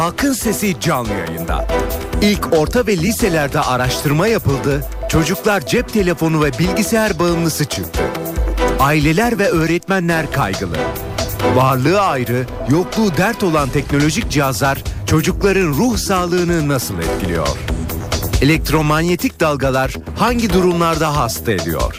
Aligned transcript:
Halkın 0.00 0.32
Sesi 0.32 0.80
canlı 0.80 1.12
yayında. 1.12 1.66
İlk 2.22 2.52
orta 2.52 2.86
ve 2.86 2.96
liselerde 2.96 3.60
araştırma 3.60 4.26
yapıldı. 4.26 4.84
Çocuklar 5.08 5.66
cep 5.66 5.92
telefonu 5.92 6.44
ve 6.44 6.58
bilgisayar 6.58 7.18
bağımlısı 7.18 7.64
çıktı. 7.64 8.00
Aileler 8.78 9.38
ve 9.38 9.48
öğretmenler 9.48 10.32
kaygılı. 10.32 10.76
Varlığı 11.54 12.00
ayrı, 12.00 12.46
yokluğu 12.70 13.16
dert 13.16 13.42
olan 13.42 13.68
teknolojik 13.68 14.30
cihazlar 14.30 14.78
çocukların 15.06 15.68
ruh 15.68 15.96
sağlığını 15.96 16.68
nasıl 16.68 16.98
etkiliyor? 16.98 17.48
Elektromanyetik 18.42 19.40
dalgalar 19.40 19.94
hangi 20.18 20.52
durumlarda 20.52 21.16
hasta 21.16 21.52
ediyor? 21.52 21.98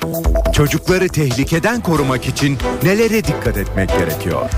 Çocukları 0.53 1.07
tehlikeden 1.07 1.81
korumak 1.81 2.27
için 2.27 2.57
nelere 2.83 3.23
dikkat 3.23 3.57
etmek 3.57 3.89
gerekiyor? 3.89 4.49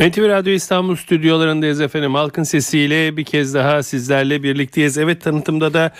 NTV 0.00 0.28
Radyo 0.28 0.52
İstanbul 0.52 0.96
stüdyolarındayız 0.96 1.80
efendim. 1.80 2.14
Halkın 2.14 2.42
sesiyle 2.42 3.16
bir 3.16 3.24
kez 3.24 3.54
daha 3.54 3.82
sizlerle 3.82 4.42
birlikteyiz. 4.42 4.98
Evet 4.98 5.22
tanıtımda 5.22 5.74
da 5.74 5.90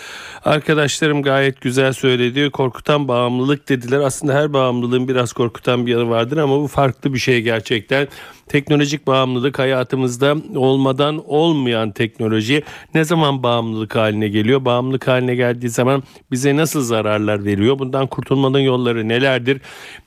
arkadaşlarım 0.45 1.23
gayet 1.23 1.61
güzel 1.61 1.93
söyledi. 1.93 2.49
Korkutan 2.49 3.07
bağımlılık 3.07 3.69
dediler. 3.69 3.99
Aslında 3.99 4.33
her 4.33 4.53
bağımlılığın 4.53 5.07
biraz 5.07 5.33
korkutan 5.33 5.85
bir 5.85 5.91
yanı 5.91 6.09
vardır 6.09 6.37
ama 6.37 6.61
bu 6.61 6.67
farklı 6.67 7.13
bir 7.13 7.19
şey 7.19 7.41
gerçekten. 7.41 8.07
Teknolojik 8.47 9.07
bağımlılık 9.07 9.59
hayatımızda 9.59 10.35
olmadan 10.55 11.29
olmayan 11.29 11.91
teknoloji 11.91 12.63
ne 12.93 13.03
zaman 13.03 13.43
bağımlılık 13.43 13.95
haline 13.95 14.27
geliyor? 14.27 14.65
Bağımlılık 14.65 15.07
haline 15.07 15.35
geldiği 15.35 15.69
zaman 15.69 16.03
bize 16.31 16.57
nasıl 16.57 16.81
zararlar 16.81 17.45
veriyor? 17.45 17.79
Bundan 17.79 18.07
kurtulmanın 18.07 18.59
yolları 18.59 19.07
nelerdir? 19.07 19.61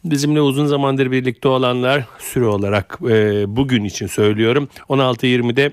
Bizimle 0.04 0.40
uzun 0.40 0.66
zamandır 0.66 1.10
birlikte 1.10 1.48
olanlar 1.48 2.04
süre 2.18 2.44
olarak 2.44 2.98
e, 3.10 3.44
bugün 3.56 3.75
için 3.84 4.06
söylüyorum. 4.06 4.68
16.20'de 4.88 5.72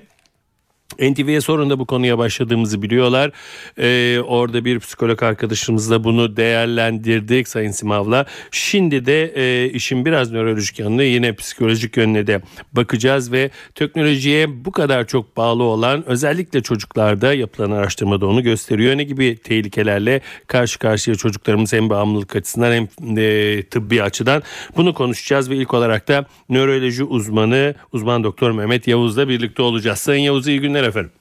NTV'ye 1.00 1.40
sorun 1.40 1.78
bu 1.78 1.86
konuya 1.86 2.18
başladığımızı 2.18 2.82
biliyorlar. 2.82 3.30
Ee, 3.78 4.20
orada 4.20 4.64
bir 4.64 4.80
psikolog 4.80 5.22
arkadaşımızla 5.22 6.04
bunu 6.04 6.36
değerlendirdik 6.36 7.48
Sayın 7.48 7.70
Simav'la. 7.70 8.26
Şimdi 8.50 9.06
de 9.06 9.24
e, 9.24 9.70
işin 9.70 10.04
biraz 10.04 10.32
nörolojik 10.32 10.78
yanına 10.78 11.02
yine 11.02 11.34
psikolojik 11.34 11.96
yönüne 11.96 12.26
de 12.26 12.40
bakacağız 12.72 13.32
ve 13.32 13.50
teknolojiye 13.74 14.64
bu 14.64 14.72
kadar 14.72 15.06
çok 15.06 15.36
bağlı 15.36 15.62
olan 15.62 16.08
özellikle 16.08 16.62
çocuklarda 16.62 17.34
yapılan 17.34 17.70
araştırmada 17.70 18.26
onu 18.26 18.42
gösteriyor. 18.42 18.96
Ne 18.96 19.04
gibi 19.04 19.36
tehlikelerle 19.36 20.20
karşı 20.46 20.78
karşıya 20.78 21.16
çocuklarımız 21.16 21.72
hem 21.72 21.90
bağımlılık 21.90 22.36
açısından 22.36 22.72
hem 22.72 22.88
e, 23.18 23.62
tıbbi 23.62 24.02
açıdan 24.02 24.42
bunu 24.76 24.94
konuşacağız 24.94 25.50
ve 25.50 25.56
ilk 25.56 25.74
olarak 25.74 26.08
da 26.08 26.26
nöroloji 26.48 27.04
uzmanı 27.04 27.74
uzman 27.92 28.24
doktor 28.24 28.50
Mehmet 28.50 28.88
Yavuz'la 28.88 29.28
birlikte 29.28 29.62
olacağız. 29.62 29.98
Sayın 29.98 30.22
Yavuz 30.22 30.48
iyi 30.48 30.60
günler 30.60 30.73
efendim. 30.82 31.12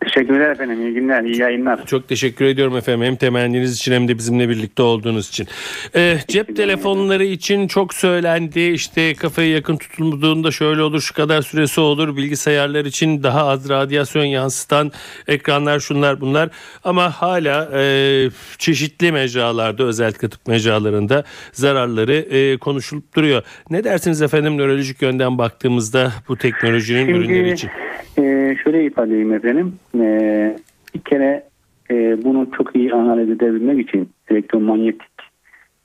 Teşekkürler 0.00 0.50
efendim. 0.50 0.82
İyi 0.82 0.94
günler, 0.94 1.24
iyi 1.24 1.38
yayınlar. 1.38 1.86
Çok 1.86 2.08
teşekkür 2.08 2.44
ediyorum 2.44 2.76
efendim. 2.76 3.06
Hem 3.06 3.16
temenniniz 3.16 3.76
için 3.76 3.92
hem 3.92 4.08
de 4.08 4.18
bizimle 4.18 4.48
birlikte 4.48 4.82
olduğunuz 4.82 5.28
için. 5.28 5.46
Ee, 5.94 6.16
cep 6.28 6.56
telefonları 6.56 7.24
için 7.24 7.68
çok 7.68 7.94
söylendi. 7.94 8.60
İşte 8.60 9.14
kafaya 9.14 9.48
yakın 9.48 9.76
tutulduğunda 9.76 10.50
şöyle 10.50 10.82
olur, 10.82 11.00
şu 11.00 11.14
kadar 11.14 11.42
süresi 11.42 11.80
olur. 11.80 12.16
Bilgisayarlar 12.16 12.84
için 12.84 13.22
daha 13.22 13.46
az 13.46 13.68
radyasyon 13.68 14.24
yansıtan 14.24 14.92
ekranlar 15.28 15.80
şunlar 15.80 16.20
bunlar. 16.20 16.48
Ama 16.84 17.10
hala 17.10 17.70
e, 17.74 18.30
çeşitli 18.58 19.12
mecralarda 19.12 19.84
özellikle 19.84 20.28
tıp 20.28 20.46
mecralarında 20.46 21.24
zararları 21.52 22.14
e, 22.14 22.56
konuşulup 22.56 23.14
duruyor. 23.14 23.42
Ne 23.70 23.84
dersiniz 23.84 24.22
efendim 24.22 24.58
nörolojik 24.58 25.02
yönden 25.02 25.38
baktığımızda 25.38 26.12
bu 26.28 26.36
teknolojinin 26.36 27.06
Şimdi, 27.06 27.18
ürünleri 27.18 27.52
için? 27.52 27.70
E, 28.18 28.56
şöyle 28.64 28.84
ifade 28.84 29.10
edeyim 29.10 29.32
efendim. 29.32 29.74
E, 29.94 30.56
bir 30.94 31.00
kere 31.00 31.44
e, 31.90 32.24
bunu 32.24 32.50
çok 32.56 32.76
iyi 32.76 32.92
analiz 32.92 33.30
edebilmek 33.30 33.88
için 33.88 34.08
elektromanyetik 34.30 35.10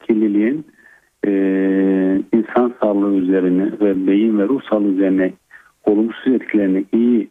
kirliliğin 0.07 0.66
e, 1.28 1.31
insan 2.34 2.73
sağlığı 2.81 3.16
üzerine 3.16 3.66
ve 3.81 4.07
beyin 4.07 4.40
ve 4.40 4.47
ruh 4.47 4.61
sağlığı 4.69 4.88
üzerine 4.88 5.34
olumsuz 5.85 6.34
etkilerini 6.34 6.85
iyi 6.94 7.28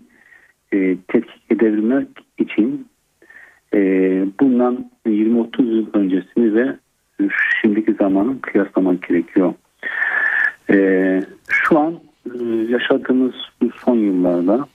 e, 0.73 0.97
tetkik 1.09 1.43
edebilmek 1.51 2.09
için 2.39 2.87
e, 3.75 3.79
bundan 4.41 4.91
20-30 5.07 5.63
yıl 5.63 5.87
öncesini 5.93 6.55
ve 6.55 6.77
şimdiki 7.61 7.93
zamanı 7.95 8.41
kıyaslamak 8.41 9.09
gerekiyor. 9.09 9.55
E, 10.71 10.77
şu 11.49 11.79
an 11.79 11.95
e, 12.27 12.45
yaşadığımız 12.69 13.35
son 13.85 13.97
yıllarda 13.97 14.67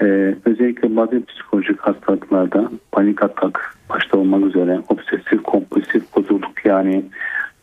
ee, 0.00 0.34
özellikle 0.44 0.96
bazı 0.96 1.26
psikolojik 1.26 1.80
hastalıklarda 1.80 2.70
panik 2.92 3.22
atak 3.22 3.76
başta 3.90 4.18
olmak 4.18 4.44
üzere 4.44 4.80
obsesif 4.88 5.42
kompulsif 5.42 6.16
bozukluk 6.16 6.64
yani 6.64 7.04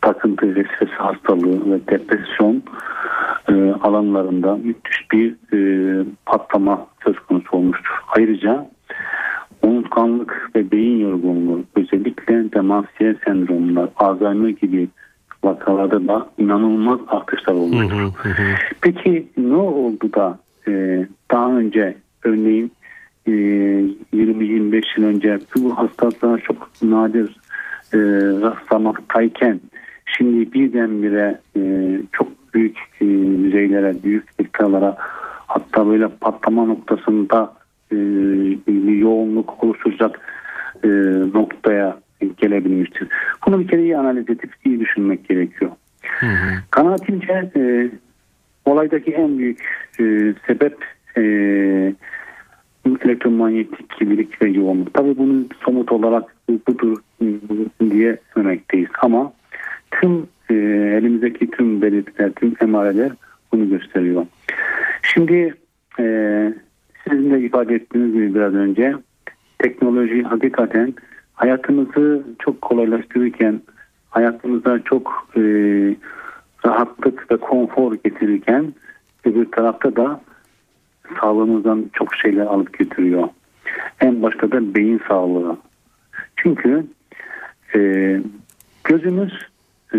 takıntı 0.00 0.54
ve 0.54 0.64
stres 0.64 0.90
hastalığı 0.90 1.72
ve 1.72 1.80
depresyon 1.88 2.62
e, 3.48 3.52
alanlarında 3.82 4.56
müthiş 4.56 5.12
bir 5.12 5.34
e, 5.52 5.58
patlama 6.26 6.86
söz 7.04 7.18
konusu 7.18 7.56
olmuştur. 7.56 7.94
Ayrıca 8.16 8.70
unutkanlık 9.62 10.50
ve 10.56 10.70
beyin 10.70 11.00
yorgunluğu 11.00 11.64
özellikle 11.76 12.52
demansiye 12.52 13.14
sendromlar, 13.24 13.88
Alzheimer 13.96 14.48
gibi 14.48 14.88
vakalarda 15.44 16.08
da 16.08 16.26
inanılmaz 16.38 17.00
artışlar 17.08 17.54
olmuştur. 17.54 18.12
Peki 18.80 19.28
ne 19.36 19.56
oldu 19.56 20.12
da 20.14 20.38
e, 20.68 21.06
daha 21.30 21.50
önce 21.56 21.96
örneğin 22.24 22.72
20-25 23.26 24.82
yıl 24.96 25.04
önce 25.04 25.38
bu 25.56 25.78
hastalıklara 25.78 26.38
çok 26.38 26.68
nadir 26.82 27.36
e, 27.92 27.98
rastlamaktayken 28.40 29.60
şimdi 30.06 30.52
birdenbire 30.52 31.40
e, 31.56 31.60
çok 32.12 32.28
büyük 32.54 32.78
e, 33.00 33.04
düzeylere, 33.44 33.94
büyük 34.04 34.38
miktarlara 34.38 34.96
hatta 35.46 35.86
böyle 35.86 36.08
patlama 36.08 36.64
noktasında 36.64 37.54
e, 37.92 37.96
yoğunluk 38.92 39.64
oluşturacak 39.64 40.20
e, 40.84 40.88
noktaya 41.34 41.98
gelebilmiştir. 42.36 43.08
Bunu 43.46 43.60
bir 43.60 43.68
kere 43.68 43.82
iyi 43.82 43.98
analiz 43.98 44.24
edip 44.24 44.54
iyi 44.64 44.80
düşünmek 44.80 45.28
gerekiyor. 45.28 45.70
Hı 46.20 46.26
hı. 46.26 46.54
Kanaatimce 46.70 47.50
e, 47.56 47.90
olaydaki 48.64 49.10
en 49.10 49.38
büyük 49.38 49.88
e, 50.00 50.34
sebep 50.46 50.76
e, 51.16 51.22
elektromanyetik 53.04 53.90
kirlilik 53.90 54.42
ve 54.42 54.48
yoğunluk. 54.48 54.94
Tabii 54.94 55.18
bunu 55.18 55.44
somut 55.64 55.92
olarak 55.92 56.36
budur 56.68 56.96
diye 57.90 58.18
örnekteyiz 58.34 58.88
ama 59.02 59.32
tüm 59.90 60.26
e, 60.50 60.54
elimizdeki 60.98 61.50
tüm 61.50 61.82
belirtiler, 61.82 62.32
tüm 62.32 62.54
emareler 62.60 63.12
bunu 63.52 63.68
gösteriyor. 63.68 64.26
Şimdi 65.02 65.54
e, 65.98 66.04
sizin 67.08 67.30
de 67.30 67.40
ifade 67.40 67.74
ettiğiniz 67.74 68.12
gibi 68.12 68.34
biraz 68.34 68.54
önce 68.54 68.94
teknoloji 69.58 70.22
hakikaten 70.22 70.94
hayatımızı 71.34 72.24
çok 72.38 72.62
kolaylaştırırken 72.62 73.60
hayatımıza 74.10 74.78
çok 74.84 75.28
e, 75.36 75.40
rahatlık 76.66 77.30
ve 77.30 77.36
konfor 77.36 77.94
getirirken 78.04 78.72
öbür 79.24 79.44
tarafta 79.44 79.96
da 79.96 80.20
sağlığımızdan 81.20 81.90
çok 81.92 82.14
şeyler 82.14 82.46
alıp 82.46 82.78
götürüyor. 82.78 83.28
En 84.00 84.22
başta 84.22 84.50
da 84.50 84.74
beyin 84.74 85.00
sağlığı. 85.08 85.56
Çünkü 86.36 86.86
e, 87.74 87.80
gözümüz 88.84 89.32
e, 89.94 89.98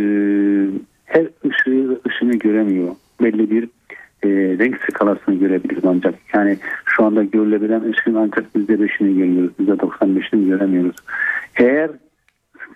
her 1.05 1.27
ışığı 1.45 2.01
ışını 2.07 2.35
göremiyor. 2.35 2.95
Belli 3.21 3.51
bir 3.51 3.63
e, 4.23 4.29
renk 4.59 4.77
skalasını 4.89 5.35
görebiliriz 5.35 5.85
ancak. 5.85 6.15
Yani 6.33 6.57
şu 6.85 7.05
anda 7.05 7.23
görülebilen 7.23 7.81
ışığın 7.81 8.15
ancak 8.15 8.45
%5'ini 8.55 9.17
görüyoruz. 9.17 9.51
%95'ini 9.59 10.47
göremiyoruz. 10.47 10.95
Eğer 11.55 11.91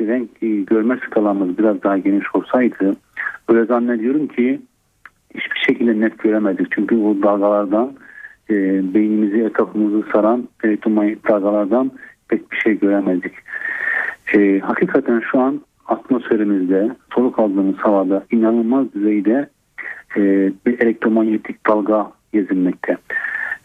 renk 0.01 0.29
e, 0.43 0.47
görme 0.47 0.97
skalamız 1.05 1.57
biraz 1.57 1.83
daha 1.83 1.97
geniş 1.97 2.35
olsaydı 2.35 2.95
böyle 3.49 3.65
zannediyorum 3.65 4.27
ki 4.27 4.61
hiçbir 5.35 5.59
şekilde 5.67 5.99
net 5.99 6.19
göremedik. 6.19 6.71
Çünkü 6.71 6.95
bu 6.95 7.23
dalgalardan 7.23 7.93
e, 8.49 8.53
beynimizi 8.93 9.43
etrafımızı 9.43 10.05
saran 10.13 10.47
elektromanyetik 10.63 11.27
dalgalardan 11.27 11.91
pek 12.27 12.51
bir 12.51 12.57
şey 12.57 12.79
göremedik. 12.79 13.33
E, 14.33 14.59
hakikaten 14.59 15.19
şu 15.31 15.39
an 15.39 15.61
atmosferimizde 15.87 16.89
soluk 17.15 17.39
aldığımız 17.39 17.77
havada 17.77 18.25
inanılmaz 18.31 18.93
düzeyde 18.93 19.49
e, 20.17 20.21
bir 20.65 20.79
elektromanyetik 20.79 21.67
dalga 21.67 22.11
gezinmekte. 22.33 22.97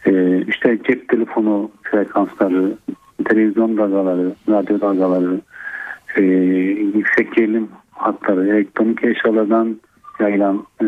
E, 0.05 0.41
işte 0.41 0.77
cep 0.83 1.09
telefonu 1.09 1.71
frekansları, 1.83 2.73
televizyon 3.25 3.77
dalgaları, 3.77 4.31
radyo 4.49 4.81
dalgaları, 4.81 5.39
e, 6.17 6.21
yüksek 6.97 7.35
gerilim 7.35 7.69
hatları, 7.91 8.47
elektronik 8.47 9.03
eşyalardan 9.03 9.77
yayılan 10.19 10.65
e, 10.81 10.85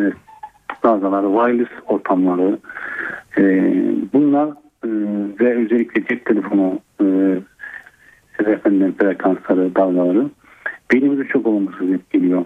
dalgalar, 0.84 1.24
wireless 1.24 1.84
ortamları, 1.88 2.60
e, 3.38 3.44
bunlar 4.14 4.50
e, 4.84 4.90
ve 5.40 5.56
özellikle 5.56 6.06
cep 6.06 6.26
telefonu 6.26 6.80
e, 7.02 7.06
efendim, 8.40 8.96
frekansları, 9.00 9.76
dalgaları 9.76 10.30
beynimizi 10.94 11.28
çok 11.28 11.48
olumsuz 11.48 11.92
etkiliyor. 11.92 12.46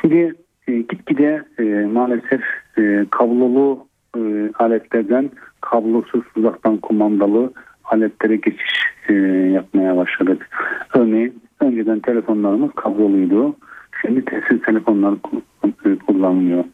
Şimdi 0.00 0.34
e, 0.68 0.72
gitgide 0.72 1.42
e, 1.58 1.62
maalesef 1.86 2.42
e, 2.78 3.06
kablolu 3.10 3.86
e, 4.16 4.20
aletlerden 4.58 5.30
kablosuz 5.60 6.22
uzaktan 6.36 6.76
kumandalı 6.76 7.52
aletlere 7.84 8.36
geçiş 8.36 8.84
e, 9.08 9.14
yapmaya 9.54 9.96
başladık. 9.96 10.48
Örneğin 10.94 11.42
önceden 11.60 12.00
telefonlarımız 12.00 12.70
kabloluydu. 12.74 13.56
Telsiz 14.04 14.62
telefonlar 14.62 15.14
ku- 15.14 15.98
kullanılıyor. 16.06 16.64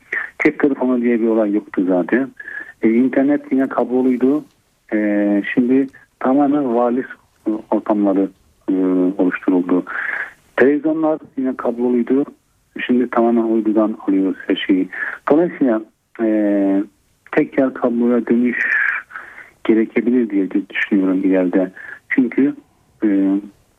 Cep 0.44 0.58
telefonu 0.58 1.02
diye 1.02 1.20
bir 1.20 1.26
olay 1.26 1.54
yoktu 1.54 1.84
zaten. 1.88 2.28
E, 2.82 2.90
internet 2.90 3.52
yine 3.52 3.68
kabloluydu. 3.68 4.44
E, 4.92 5.42
şimdi 5.54 5.86
tamamen 6.20 6.62
wireless 6.62 7.06
ortamları 7.70 8.28
e, 8.70 8.74
oluşturuldu. 9.18 9.84
Televizyonlar 10.56 11.18
yine 11.36 11.56
kabloluydu. 11.56 12.24
Şimdi 12.86 13.10
tamamen 13.10 13.42
uydudan 13.42 13.96
alıyoruz 14.08 14.36
her 14.46 14.56
şeyi. 14.66 14.88
Dolayısıyla 15.30 15.82
e, 16.22 16.26
tek 17.32 17.58
yer 17.58 17.74
kabloya 17.74 18.26
dönüş 18.26 18.58
gerekebilir 19.64 20.30
diye 20.30 20.48
düşünüyorum 20.70 21.18
ileride. 21.24 21.70
Çünkü 22.08 22.54
e, 23.04 23.08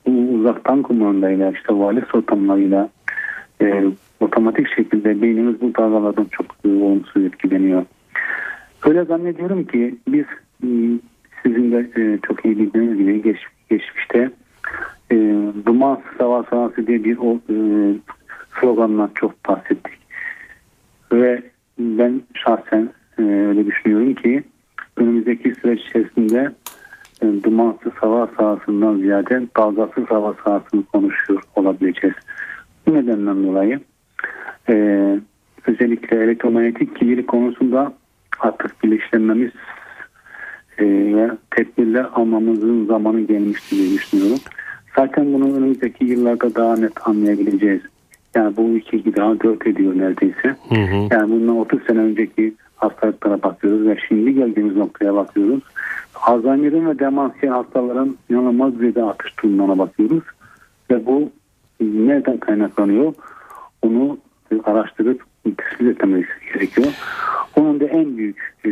bu 0.07 0.33
uzaktan 0.33 0.81
kumandayla 0.81 1.51
işte 1.51 1.67
wireless 1.67 2.15
ortamlarıyla 2.15 2.89
e, 3.61 3.83
otomatik 4.19 4.75
şekilde 4.75 5.21
beynimiz 5.21 5.61
bu 5.61 5.75
dalgalardan 5.75 6.27
çok 6.31 6.45
e, 6.65 6.67
olumsuz 6.67 7.25
etkileniyor. 7.25 7.85
Öyle 8.85 9.05
zannediyorum 9.05 9.63
ki 9.63 9.95
biz 10.07 10.25
e, 10.63 10.67
sizin 11.43 11.71
de 11.71 11.89
e, 11.95 12.19
çok 12.27 12.45
iyi 12.45 12.57
bildiğiniz 12.59 12.97
gibi 12.97 13.21
geç, 13.21 13.37
geçmişte 13.69 14.31
e, 15.11 15.15
duman 15.65 16.01
sava 16.17 16.43
sanatı 16.43 16.87
diye 16.87 17.03
bir 17.03 17.17
o, 17.17 17.35
e, 17.49 17.55
sloganla 18.59 19.09
çok 19.15 19.49
bahsettik. 19.49 20.01
Ve 21.11 21.41
ben 21.79 22.21
şahsen 22.33 22.89
e, 23.19 23.21
öyle 23.21 23.65
düşünüyorum 23.65 24.15
ki 24.15 24.43
önümüzdeki 24.97 25.55
süreç 25.55 25.81
içerisinde 25.81 26.51
e, 27.21 27.43
dumansız 27.43 27.93
hava 27.93 28.27
sahasından 28.37 28.97
ziyade 28.97 29.41
dalgasız 29.57 30.05
hava 30.05 30.35
sahasını 30.43 30.83
konuşuyor 30.83 31.43
olabileceğiz. 31.55 32.15
Bu 32.87 32.93
nedenden 32.93 33.43
dolayı 33.43 33.79
e, 34.69 34.75
özellikle 35.67 36.23
elektromanyetik 36.23 36.95
kirlilik 36.95 37.27
konusunda 37.27 37.93
artık 38.39 38.83
bilinçlenmemiz 38.83 39.51
e, 40.77 40.85
ve 40.85 41.31
tedbirler 41.51 42.05
almamızın 42.13 42.85
zamanı 42.85 43.21
gelmiştir 43.21 43.77
diye 43.77 43.91
düşünüyorum. 43.91 44.39
Zaten 44.95 45.33
bunu 45.33 45.57
önümüzdeki 45.57 46.05
yıllarda 46.05 46.55
daha 46.55 46.75
net 46.75 47.07
anlayabileceğiz. 47.07 47.81
Yani 48.35 48.57
bu 48.57 48.77
iki 48.77 49.15
daha 49.15 49.39
dört 49.39 49.67
ediyor 49.67 49.97
neredeyse. 49.97 50.55
Hı 50.69 50.75
hı. 50.75 51.07
Yani 51.11 51.31
bundan 51.31 51.57
30 51.57 51.83
sene 51.83 51.99
önceki 51.99 52.53
hastalıklara 52.75 53.43
bakıyoruz 53.43 53.87
ve 53.87 53.97
şimdi 54.07 54.33
geldiğimiz 54.33 54.75
noktaya 54.75 55.15
bakıyoruz. 55.15 55.63
Alzheimer'in 56.15 56.89
ve 56.89 56.99
demansiye 56.99 57.51
hastaların 57.51 58.17
inanılmaz 58.29 58.73
düzeyde 58.75 59.03
artış 59.03 59.37
durumuna 59.43 59.77
bakıyoruz. 59.77 60.23
Ve 60.91 61.05
bu 61.05 61.29
nereden 61.81 62.37
kaynaklanıyor? 62.37 63.13
Onu 63.81 64.17
araştırıp 64.63 65.23
tespit 65.57 65.87
etmemiz 65.87 66.25
gerekiyor. 66.53 66.87
Onun 67.55 67.79
da 67.79 67.85
en 67.85 68.17
büyük 68.17 68.55
e, 68.65 68.69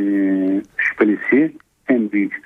şüphelisi, 0.77 1.53
en 1.88 2.11
büyük 2.11 2.41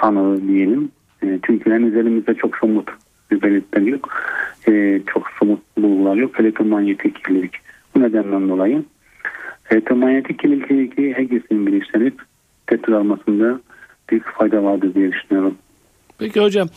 sanığı 0.00 0.48
diyelim. 0.48 0.90
E, 1.22 1.38
çünkü 1.46 1.70
henüz 1.70 1.96
elimizde 1.96 2.34
çok 2.34 2.56
somut 2.56 2.90
belirtiler 3.30 3.86
yok. 3.86 4.08
E, 4.68 5.00
çok 5.06 5.30
somut 5.38 5.60
bulgular 5.78 6.16
yok. 6.16 6.40
Elektromanyetik 6.40 7.24
kirlilik. 7.24 7.54
Bu 7.94 8.02
nedenden 8.02 8.48
dolayı 8.48 8.82
elektromanyetik 9.72 10.38
kirlilikle 10.38 10.76
ilgili 10.76 11.14
herkesin 11.14 11.66
bilinçlenip 11.66 12.22
tedbir 12.66 12.92
almasında 12.92 13.60
büyük 14.10 14.26
fayda 14.26 14.64
vardır 14.64 14.94
diye 14.94 15.12
düşünüyorum. 15.12 15.54
Peki 16.18 16.40
hocam 16.40 16.68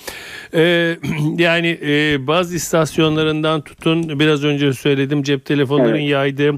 e, 0.54 0.96
yani 1.38 1.80
e, 1.82 2.28
bazı 2.28 2.56
istasyonlarından 2.56 3.62
tutun 3.62 4.20
biraz 4.20 4.44
önce 4.44 4.74
söyledim 4.74 5.24
cep 5.24 5.46
telefonların 5.46 5.96
Evet. 5.96 6.10
yaydığı 6.10 6.52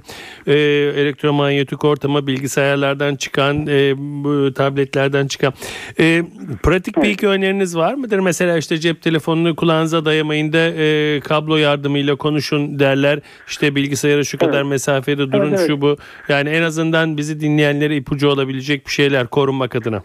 e, 0.47 0.53
elektromanyetik 1.01 1.85
ortama 1.85 2.27
bilgisayarlardan 2.27 3.15
çıkan 3.15 3.67
e, 3.67 3.93
bu 3.97 4.53
tabletlerden 4.53 5.27
çıkan 5.27 5.53
e, 5.99 6.23
pratik 6.63 6.97
bir 6.97 7.09
iki 7.09 7.27
öneriniz 7.27 7.77
var 7.77 7.93
mıdır? 7.93 8.19
Mesela 8.19 8.57
işte 8.57 8.77
cep 8.77 9.01
telefonunu 9.01 9.55
kulağınıza 9.55 10.05
dayamayın 10.05 10.53
da 10.53 10.57
e, 10.77 11.19
kablo 11.19 11.55
yardımıyla 11.55 12.15
konuşun 12.15 12.79
derler 12.79 13.19
işte 13.47 13.75
bilgisayara 13.75 14.23
şu 14.23 14.37
kadar 14.37 14.61
Evet. 14.61 14.65
mesafede 14.69 15.31
durun 15.31 15.47
Evet, 15.47 15.59
evet. 15.59 15.67
şu 15.67 15.81
bu 15.81 15.97
yani 16.29 16.49
en 16.49 16.61
azından 16.61 17.17
bizi 17.17 17.39
dinleyenlere 17.39 17.95
ipucu 17.95 18.29
olabilecek 18.29 18.85
bir 18.85 18.91
şeyler 18.91 19.27
korunmak 19.27 19.75
adına. 19.75 20.03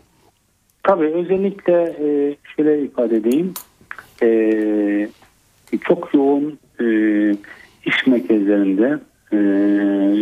Tabii 0.83 1.07
özellikle 1.07 1.73
e, 1.73 2.37
şöyle 2.57 2.83
ifade 2.83 3.17
edeyim. 3.17 3.55
E, 4.23 5.09
çok 5.81 6.15
yoğun 6.15 6.59
e, 6.81 6.87
iş 7.87 8.07
merkezlerinde 8.07 8.99
e, 9.33 9.39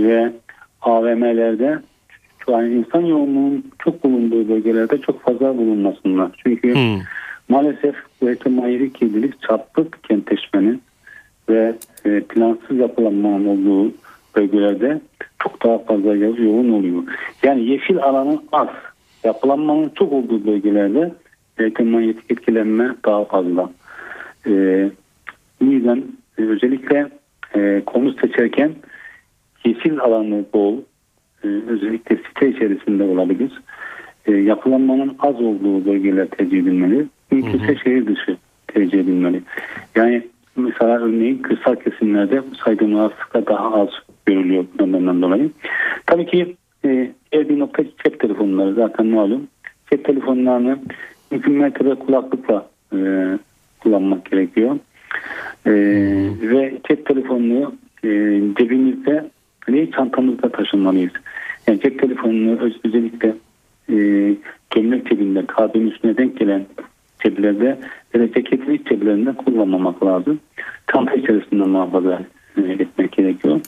ve 0.08 0.32
AVM'lerde 0.82 1.78
şu 2.44 2.56
an 2.56 2.70
insan 2.70 3.00
yoğunluğunun 3.00 3.64
çok 3.78 4.04
bulunduğu 4.04 4.48
bölgelerde 4.48 4.98
çok 4.98 5.22
fazla 5.22 5.56
bulunmasınlar. 5.58 6.30
Çünkü 6.44 6.74
Hmm. 6.74 7.02
maalesef 7.48 7.94
elektromanyetik 8.22 8.94
kirlilik 8.94 9.42
çarpık 9.42 10.04
kentleşmenin 10.04 10.82
ve 11.48 11.74
e, 12.04 12.20
plansız 12.20 12.76
yapılanmanın 12.78 13.46
olduğu 13.46 13.92
bölgelerde 14.36 15.00
çok 15.42 15.62
daha 15.64 15.78
fazla 15.78 16.14
yo- 16.14 16.42
yoğun 16.42 16.72
oluyor. 16.72 17.02
Yani 17.42 17.64
yeşil 17.64 17.98
alanın 17.98 18.40
az, 18.52 18.68
yapılanmanın 19.24 19.92
çok 19.98 20.12
olduğu 20.12 20.46
bölgelerde 20.46 21.12
elektromanyetik 21.60 22.30
etkilenme 22.30 22.94
daha 23.04 23.24
fazla. 23.24 23.70
E, 24.46 24.50
bu 25.60 25.64
yüzden 25.64 26.02
e, 26.38 26.42
özellikle 26.42 27.08
e, 27.56 27.82
konu 27.86 28.12
seçerken 28.12 28.72
yeşil 29.64 30.00
alanı 30.00 30.44
bol, 30.54 30.78
e, 31.44 31.48
özellikle 31.68 32.16
site 32.16 32.48
içerisinde 32.48 33.02
olabilir. 33.02 33.52
E, 34.26 34.32
yapılanmanın 34.32 35.16
az 35.18 35.40
olduğu 35.40 35.84
bölgeler 35.84 36.28
tercih 36.28 36.58
edilmeli. 36.58 37.06
Mümkünse 37.30 37.76
şehir 37.84 38.06
dışı 38.06 38.36
tercih 38.66 38.98
edilmeli. 38.98 39.42
Yani 39.94 40.22
mesela 40.56 40.98
örneğin 40.98 41.38
kırsal 41.38 41.74
kesimlerde 41.74 42.42
saydığım 42.64 42.98
rahatsızlıklar 42.98 43.46
daha 43.46 43.74
az 43.74 43.88
görülüyor 44.26 44.64
bundan 44.78 45.22
dolayı. 45.22 45.50
Tabii 46.06 46.26
ki 46.26 46.56
e, 46.84 47.12
bir 47.32 47.58
nokta 47.58 47.84
cep 48.04 48.20
telefonları 48.20 48.74
zaten 48.74 49.06
malum. 49.06 49.48
Cep 49.90 50.04
telefonlarını 50.04 50.78
mümkün 51.30 51.52
mertebe 51.52 51.94
kulaklıkla 51.94 52.66
e, 52.92 52.98
kullanmak 53.80 54.30
gerekiyor. 54.30 54.78
E, 55.66 55.72
ve 56.42 56.78
cep 56.88 57.06
telefonunu 57.06 57.74
e, 58.04 58.08
cebimizde 58.58 59.30
ve 59.68 59.90
çantamızda 59.90 60.48
taşınmalıyız. 60.48 61.12
Yani 61.66 61.80
cep 61.80 61.98
telefonunu 61.98 62.58
öz- 62.60 62.80
özellikle 62.84 63.34
e, 63.92 63.96
gömlek 64.74 65.10
cebinde, 65.10 65.46
kahvenin 65.46 65.90
üstüne 65.90 66.16
denk 66.16 66.38
gelen 66.38 66.66
ceplerde 67.24 67.78
ya 68.14 68.20
da 68.20 68.32
ceketin 68.32 68.72
iç 68.72 68.86
ceplerinde 68.88 69.32
kullanmamak 69.32 70.04
lazım. 70.04 70.40
Çanta 70.92 71.14
içerisinde 71.14 71.64
muhafaza 71.64 72.22
e, 72.56 72.60
etmek 72.72 73.12
gerekiyor. 73.12 73.60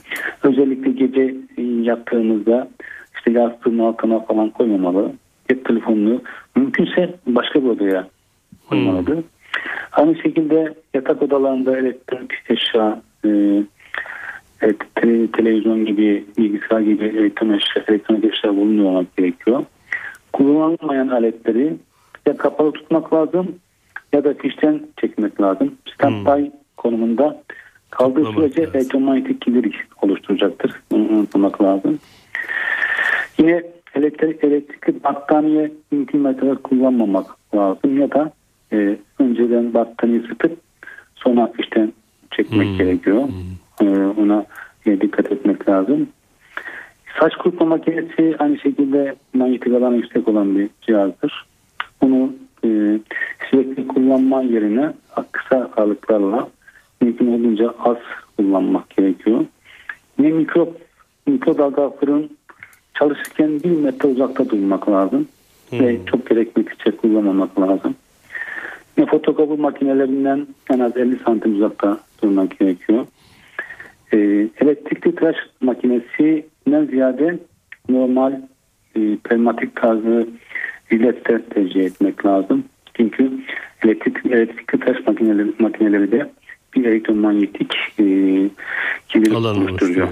Özellikle 0.43 0.91
gece 0.91 1.35
e, 1.57 1.63
yattığımızda 1.63 2.69
işte 3.17 3.31
yastığın 3.31 3.79
altına 3.79 4.21
falan 4.21 4.51
koymamalı. 4.51 5.13
Cep 5.53 5.65
telefonunu 5.65 6.23
mümkünse 6.57 7.15
başka 7.27 7.63
bir 7.63 7.69
odaya 7.69 8.09
koymalıdır. 8.69 9.19
Aynı 9.93 10.17
şekilde 10.17 10.75
yatak 10.95 11.23
odalarında 11.23 11.79
elektronik 11.79 12.33
eşya, 12.49 13.03
e, 13.25 13.29
te- 14.95 15.31
televizyon 15.33 15.87
gibi, 15.87 16.25
bilgisayar 16.39 16.81
gibi 16.81 17.05
elektronik 17.05 17.63
eşya, 17.63 17.85
elektronik 17.89 18.25
eşya 18.25 18.57
bulunuyor 18.57 19.07
gerekiyor. 19.17 19.65
Kullanılmayan 20.33 21.09
aletleri 21.09 21.77
ya 22.27 22.37
kapalı 22.37 22.73
tutmak 22.73 23.13
lazım 23.13 23.55
ya 24.13 24.25
da 24.25 24.35
fişten 24.35 24.81
çekmek 25.01 25.41
lazım. 25.41 25.75
Standby 25.95 26.47
konumunda 26.77 27.43
Kaldığı 27.91 28.25
Tutmamak 28.25 28.53
sürece 28.53 28.79
elektromanyetik 28.79 29.41
kirlilik 29.41 29.75
oluşturacaktır. 30.03 30.73
Bunu 30.91 31.09
unutmamak 31.09 31.63
lazım. 31.63 31.99
Yine 33.39 33.63
elektrik, 33.95 34.45
elektrikli 34.45 35.05
battaniye 35.05 35.73
mertebe 36.13 36.55
kullanmamak 36.55 37.27
lazım 37.55 38.01
ya 38.01 38.11
da 38.11 38.33
e, 38.73 38.97
önceden 39.19 39.75
battaniye 39.75 40.21
ısıtıp 40.21 40.59
sonra 41.15 41.43
ateşten 41.43 41.93
çekmek 42.31 42.69
Hmm. 42.69 42.79
gerekiyor. 42.79 43.29
E, 43.81 43.85
ona 44.21 44.45
e, 44.87 45.01
dikkat 45.01 45.33
etmek 45.33 45.69
lazım. 45.69 46.09
Saç 47.21 47.35
kurutma 47.37 47.67
makinesi 47.67 48.37
aynı 48.39 48.59
şekilde 48.59 49.15
manyetik 49.35 49.73
alanı 49.75 49.97
yüksek 49.97 50.29
olan 50.29 50.59
bir 50.59 50.69
cihazdır. 50.83 51.47
Bunu 52.03 52.33
e, 52.65 52.99
sürekli 53.51 53.89
kullanma 53.89 54.43
yerine 54.43 54.93
kısa 55.33 55.71
aralıklarla 55.77 56.49
mümkün 57.01 57.27
olduğunca 57.27 57.75
az 57.79 57.97
kullanmak 58.37 58.91
gerekiyor. 58.91 59.45
Yine 60.19 60.31
mikro, 60.31 60.69
mikrodalga 61.27 61.91
fırın 61.91 62.31
çalışırken 62.95 63.61
bir 63.63 63.71
metre 63.71 64.09
uzakta 64.09 64.51
durmak 64.51 64.89
lazım. 64.89 65.29
Ve 65.73 65.99
çok 66.07 66.29
gerekmedikçe 66.29 66.91
kullanmamak 66.91 67.61
lazım. 67.61 67.95
Yine 68.97 69.07
fotokopi 69.11 69.61
makinelerinden 69.61 70.47
en 70.71 70.79
az 70.79 70.97
50 70.97 71.19
santim 71.19 71.57
uzakta 71.57 71.99
durmak 72.23 72.59
gerekiyor. 72.59 73.07
E, 74.13 74.17
elektrikli 74.61 75.15
tıraş 75.15 75.37
makinesinden 75.61 76.87
ziyade 76.87 77.39
normal 77.89 78.33
e, 78.97 79.17
pneumatik 79.17 79.77
tarzı 79.77 80.29
jilette 80.91 81.43
tercih 81.43 81.85
etmek 81.85 82.27
lazım. 82.27 82.65
Çünkü 82.95 83.31
elektrik, 83.85 84.27
elektrikli 84.27 84.81
tıraş 84.81 85.07
makineleri, 85.07 85.53
makineleri 85.59 86.13
de 86.13 86.31
bir 86.75 86.85
elektromanyetik 86.85 87.73
e, 87.99 88.05
kirlilik 89.09 89.37
oluşturuyor. 89.37 90.09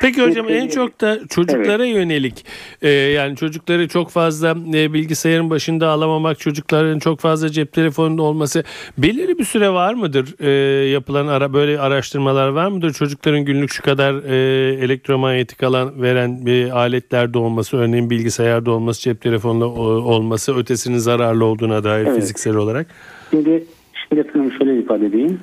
Peki 0.00 0.22
hocam 0.22 0.46
Peki, 0.46 0.58
en 0.58 0.68
çok 0.68 1.00
da 1.00 1.18
çocuklara 1.28 1.84
yönelik 1.84 2.44
e, 2.82 2.90
yani 2.90 3.36
çocukları 3.36 3.88
çok 3.88 4.10
fazla 4.10 4.56
e, 4.74 4.92
bilgisayarın 4.92 5.50
başında 5.50 5.88
alamamak, 5.88 6.38
çocukların 6.40 6.98
çok 6.98 7.20
fazla 7.20 7.48
cep 7.48 7.72
telefonunda 7.72 8.22
olması 8.22 8.64
belirli 8.98 9.38
bir 9.38 9.44
süre 9.44 9.70
var 9.70 9.94
mıdır? 9.94 10.34
E, 10.40 10.50
yapılan 10.88 11.26
ara 11.26 11.52
böyle 11.52 11.80
araştırmalar 11.80 12.48
var 12.48 12.68
mıdır? 12.68 12.92
Çocukların 12.92 13.44
günlük 13.44 13.70
şu 13.70 13.82
kadar 13.82 14.14
e, 14.14 14.74
elektromanyetik 14.74 15.62
alan 15.62 16.02
veren 16.02 16.46
bir 16.46 16.78
aletlerde 16.78 17.38
olması, 17.38 17.76
örneğin 17.76 18.10
bilgisayarda 18.10 18.70
olması, 18.70 19.02
cep 19.02 19.20
telefonunda 19.20 19.68
o- 19.68 20.02
olması 20.14 20.56
ötesinin 20.56 20.98
zararlı 20.98 21.44
olduğuna 21.44 21.84
dair 21.84 22.06
Evet. 22.06 22.16
fiziksel 22.16 22.56
olarak. 22.56 22.86
Şimdi, 23.30 23.64
şimdi 24.08 24.24
şöyle 24.58 24.78
ifade 24.78 25.06
edeyim. 25.06 25.40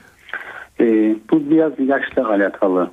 Ee, 0.80 1.16
bu 1.32 1.50
biraz 1.50 1.72
yaşla 1.80 2.30
alakalı. 2.30 2.92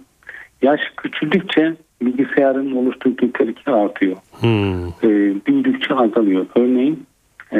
Yaş 0.62 0.80
küçüldükçe 0.96 1.74
bilgisayarın 2.02 2.72
oluşturduğu 2.72 3.32
tehlike 3.32 3.70
artıyor. 3.70 4.16
Hmm. 4.40 4.86
Ee, 4.88 5.34
büyüdükçe 5.46 5.94
azalıyor. 5.94 6.46
Örneğin 6.54 7.06
e, 7.52 7.58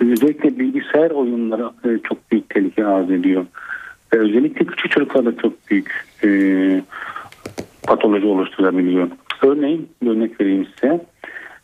özellikle 0.00 0.58
bilgisayar 0.58 1.10
oyunları 1.10 1.70
e, 1.84 1.98
çok 2.08 2.30
büyük 2.32 2.50
tehlike 2.50 2.86
arz 2.86 3.10
ediyor. 3.10 3.46
Ve 4.12 4.18
özellikle 4.18 4.64
küçük 4.64 4.90
çocuklarda 4.90 5.36
çok 5.36 5.70
büyük 5.70 6.06
e, 6.24 6.28
patoloji 7.82 8.26
oluşturabiliyor. 8.26 9.08
Örneğin 9.42 9.88
örnek 10.06 10.40
vereyim 10.40 10.66
size. 10.74 11.00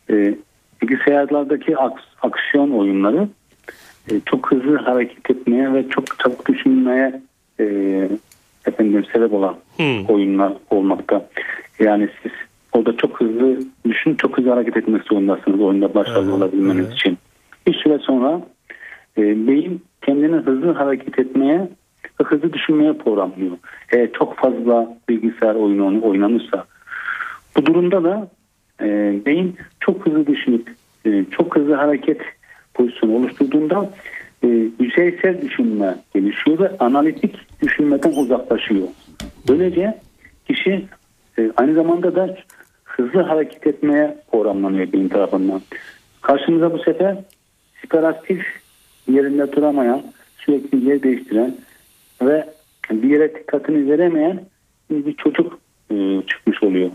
E, 0.09 0.35
bilgisayarlardaki 0.81 1.71
aks- 1.75 2.15
aksiyon 2.21 2.71
oyunları 2.71 3.27
e, 4.09 4.21
çok 4.25 4.51
hızlı 4.51 4.77
hareket 4.77 5.31
etmeye 5.31 5.73
ve 5.73 5.89
çok 5.89 6.19
çabuk 6.19 6.47
düşünmeye 6.47 7.21
e, 7.59 7.65
efendim 8.65 9.05
sebep 9.13 9.33
olan 9.33 9.55
Hmm. 9.77 10.05
oyunlar 10.05 10.53
olmakta. 10.69 11.29
Yani 11.79 12.09
siz 12.23 12.31
orada 12.73 12.97
çok 12.97 13.21
hızlı 13.21 13.59
düşün, 13.85 14.15
çok 14.15 14.37
hızlı 14.37 14.49
hareket 14.49 14.77
etmek 14.77 15.03
zorundasınız 15.03 15.61
oyunda 15.61 15.93
başarılı 15.93 16.23
Evet, 16.23 16.33
olabilmeniz 16.33 16.85
evet. 16.85 16.93
için. 16.93 17.17
Bir 17.67 17.73
süre 17.73 17.99
sonra 17.99 18.41
e, 19.17 19.47
beyin 19.47 19.81
kendini 20.01 20.35
hızlı 20.35 20.71
hareket 20.71 21.19
etmeye 21.19 21.69
ve 22.21 22.23
hızlı 22.23 22.53
düşünmeye 22.53 22.93
programlıyor. 22.93 23.57
Eğer 23.91 24.11
çok 24.11 24.35
fazla 24.37 24.97
bilgisayar 25.09 25.55
oyunu 25.55 26.07
oynanırsa 26.09 26.65
bu 27.57 27.65
durumda 27.65 28.03
da 28.03 28.27
e, 28.81 28.85
beyin 29.25 29.55
çok 29.79 30.05
hızlı 30.05 30.27
düşünüp 30.27 30.69
e, 31.05 31.25
çok 31.31 31.55
hızlı 31.55 31.73
hareket 31.73 32.21
pozisyonu 32.79 33.15
oluşturduğunda 33.15 33.89
e, 34.43 34.47
yüzeysel 34.79 35.41
düşünme 35.41 35.95
gelişiyor 36.13 36.59
ve 36.59 36.77
analitik 36.79 37.35
düşünmeden 37.61 38.11
uzaklaşıyor. 38.11 38.87
Böylece 39.49 39.97
kişi 40.47 40.85
e, 41.39 41.51
aynı 41.57 41.73
zamanda 41.75 42.15
da 42.15 42.35
hızlı 42.83 43.21
hareket 43.21 43.67
etmeye 43.67 44.17
programlanıyor 44.31 44.91
beyin 44.91 45.09
tarafından. 45.09 45.61
Karşımıza 46.21 46.73
bu 46.73 46.79
sefer 46.79 47.17
hiperaktif 47.85 48.45
yerinde 49.07 49.51
duramayan, 49.51 50.01
sürekli 50.37 50.89
yer 50.89 51.03
değiştiren 51.03 51.55
ve 52.21 52.45
bir 52.91 53.09
yere 53.09 53.35
dikkatini 53.35 53.91
veremeyen 53.91 54.41
bir 54.89 55.13
çocuk 55.13 55.59
e, 55.91 55.95
çıkmış 56.27 56.63
oluyor. 56.63 56.89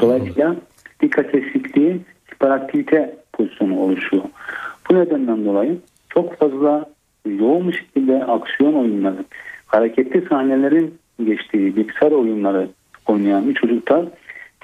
Dolayısıyla 0.00 0.56
dikkat 1.02 1.34
eksikliği 1.34 2.00
hiperaktivite 2.34 3.16
pozisyonu 3.32 3.78
oluşuyor. 3.78 4.22
Bu 4.90 4.94
nedenden 4.94 5.44
dolayı 5.44 5.78
çok 6.08 6.38
fazla 6.38 6.86
yoğun 7.26 7.68
bir 7.68 7.72
şekilde 7.72 8.24
aksiyon 8.24 8.74
oyunları, 8.74 9.24
hareketli 9.66 10.26
sahnelerin 10.28 10.94
geçtiği 11.24 11.76
bilgisayar 11.76 12.12
oyunları 12.12 12.68
oynayan 13.06 13.48
bir 13.48 13.54
çocukta 13.54 14.06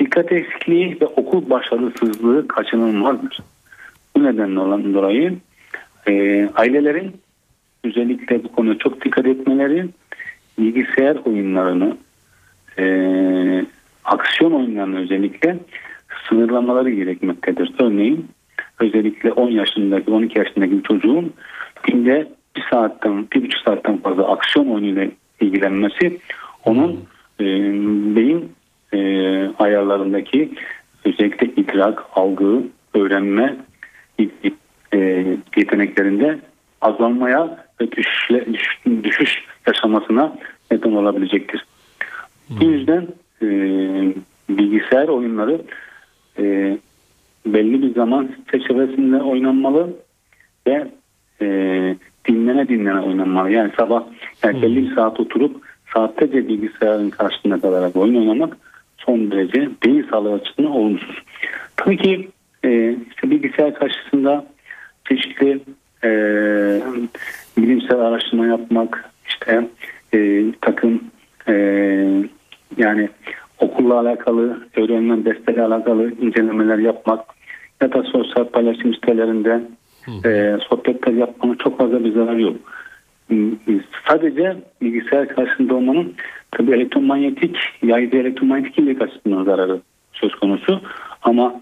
dikkat 0.01 0.33
eksikliği 0.33 0.99
ve 1.01 1.07
okul 1.07 1.51
başarısızlığı 1.51 2.49
kaçınılmazdır. 2.49 3.39
Bu 4.17 4.25
nedenle 4.25 4.61
olan 4.61 4.95
dolayı 4.95 5.37
e, 6.07 6.49
ailelerin 6.55 7.13
özellikle 7.85 8.45
bu 8.45 8.53
konuya 8.53 8.79
çok 8.79 9.05
dikkat 9.05 9.27
etmeleri 9.27 9.87
bilgisayar 10.59 11.17
oyunlarını 11.25 11.97
e, 12.79 12.85
aksiyon 14.05 14.53
oyunlarını 14.53 14.99
özellikle 14.99 15.59
sınırlamaları 16.29 16.91
gerekmektedir. 16.91 17.73
Örneğin 17.79 18.27
özellikle 18.81 19.33
10 19.33 19.51
yaşındaki 19.51 20.11
12 20.11 20.39
yaşındaki 20.39 20.79
bir 20.79 20.83
çocuğun 20.83 21.33
günde 21.83 22.29
bir 22.57 22.65
saatten 22.71 23.27
bir 23.33 23.43
buçuk 23.43 23.61
saatten 23.65 23.99
fazla 23.99 24.29
aksiyon 24.29 24.67
oyunuyla 24.67 25.07
ilgilenmesi 25.41 26.19
onun 26.65 27.05
e, 27.41 27.45
beyin 28.17 28.53
e, 28.93 28.99
ayarlarındaki 29.59 30.51
özellikle 31.05 31.47
idrak, 31.63 32.05
algı, 32.15 32.63
öğrenme 32.95 33.57
e, 34.95 34.99
yeteneklerinde 35.57 36.39
azalmaya 36.81 37.67
ve 37.81 37.93
düşüşle, 37.93 38.47
düş, 38.55 38.79
düşüş 39.03 39.45
yaşamasına 39.67 40.37
neden 40.71 40.93
olabilecektir. 40.93 41.65
Bu 42.51 42.65
yüzden 42.65 43.09
e, 43.43 43.47
bilgisayar 44.49 45.09
oyunları 45.09 45.63
e, 46.39 46.79
belli 47.47 47.83
bir 47.83 47.95
zaman 47.95 48.29
çerçevesinde 48.51 49.23
oynanmalı 49.23 49.91
ve 50.67 50.87
e, 51.41 51.47
dinlene 52.29 52.69
dinlene 52.69 53.01
oynanmalı. 53.01 53.51
Yani 53.51 53.73
sabah 53.77 54.03
yani 54.45 54.63
belli 54.63 54.91
bir 54.91 54.95
saat 54.95 55.21
oturup 55.21 55.57
saatlerce 55.95 56.49
bilgisayarın 56.49 57.11
karşısında 57.11 57.61
kalarak 57.61 57.97
oyun 57.97 58.15
oynamak 58.15 58.57
son 58.99 59.31
derece 59.31 59.69
beyin 59.87 60.07
sağlığı 60.11 60.33
açısından 60.33 60.71
olumsuz. 60.71 61.23
Tabii 61.77 61.97
ki 61.97 62.29
e, 62.65 62.97
işte 63.11 63.31
bilgisayar 63.31 63.75
karşısında 63.75 64.47
çeşitli 65.09 65.61
e, 66.05 66.11
bilimsel 67.59 67.99
araştırma 67.99 68.47
yapmak, 68.47 69.11
işte 69.29 69.69
e, 70.15 70.45
takım 70.61 71.05
e, 71.49 71.55
yani 72.77 73.09
okulla 73.61 74.01
alakalı, 74.01 74.59
öğrenilen 74.77 75.25
derslerle 75.25 75.63
alakalı 75.63 76.13
incelemeler 76.21 76.79
yapmak 76.79 77.21
ya 77.83 77.93
da 77.93 78.03
sosyal 78.03 78.45
paylaşım 78.45 78.95
sitelerinde 78.95 79.61
e, 80.25 80.57
sohbetler 80.69 81.13
yapmanın 81.13 81.55
çok 81.55 81.79
fazla 81.79 82.05
bir 82.05 82.13
zararı 82.13 82.41
yok. 82.41 82.57
Sadece 84.09 84.57
bilgisayar 84.83 85.29
karşısında 85.29 85.75
olmanın 85.75 86.15
tabii 86.51 86.73
elektromanyetik, 86.73 87.57
yaydığı 87.83 88.17
elektromanyetik 88.17 88.79
iyilik 88.79 89.03
açısından 89.03 89.45
zararı 89.45 89.81
söz 90.13 90.35
konusu. 90.35 90.81
Ama 91.23 91.61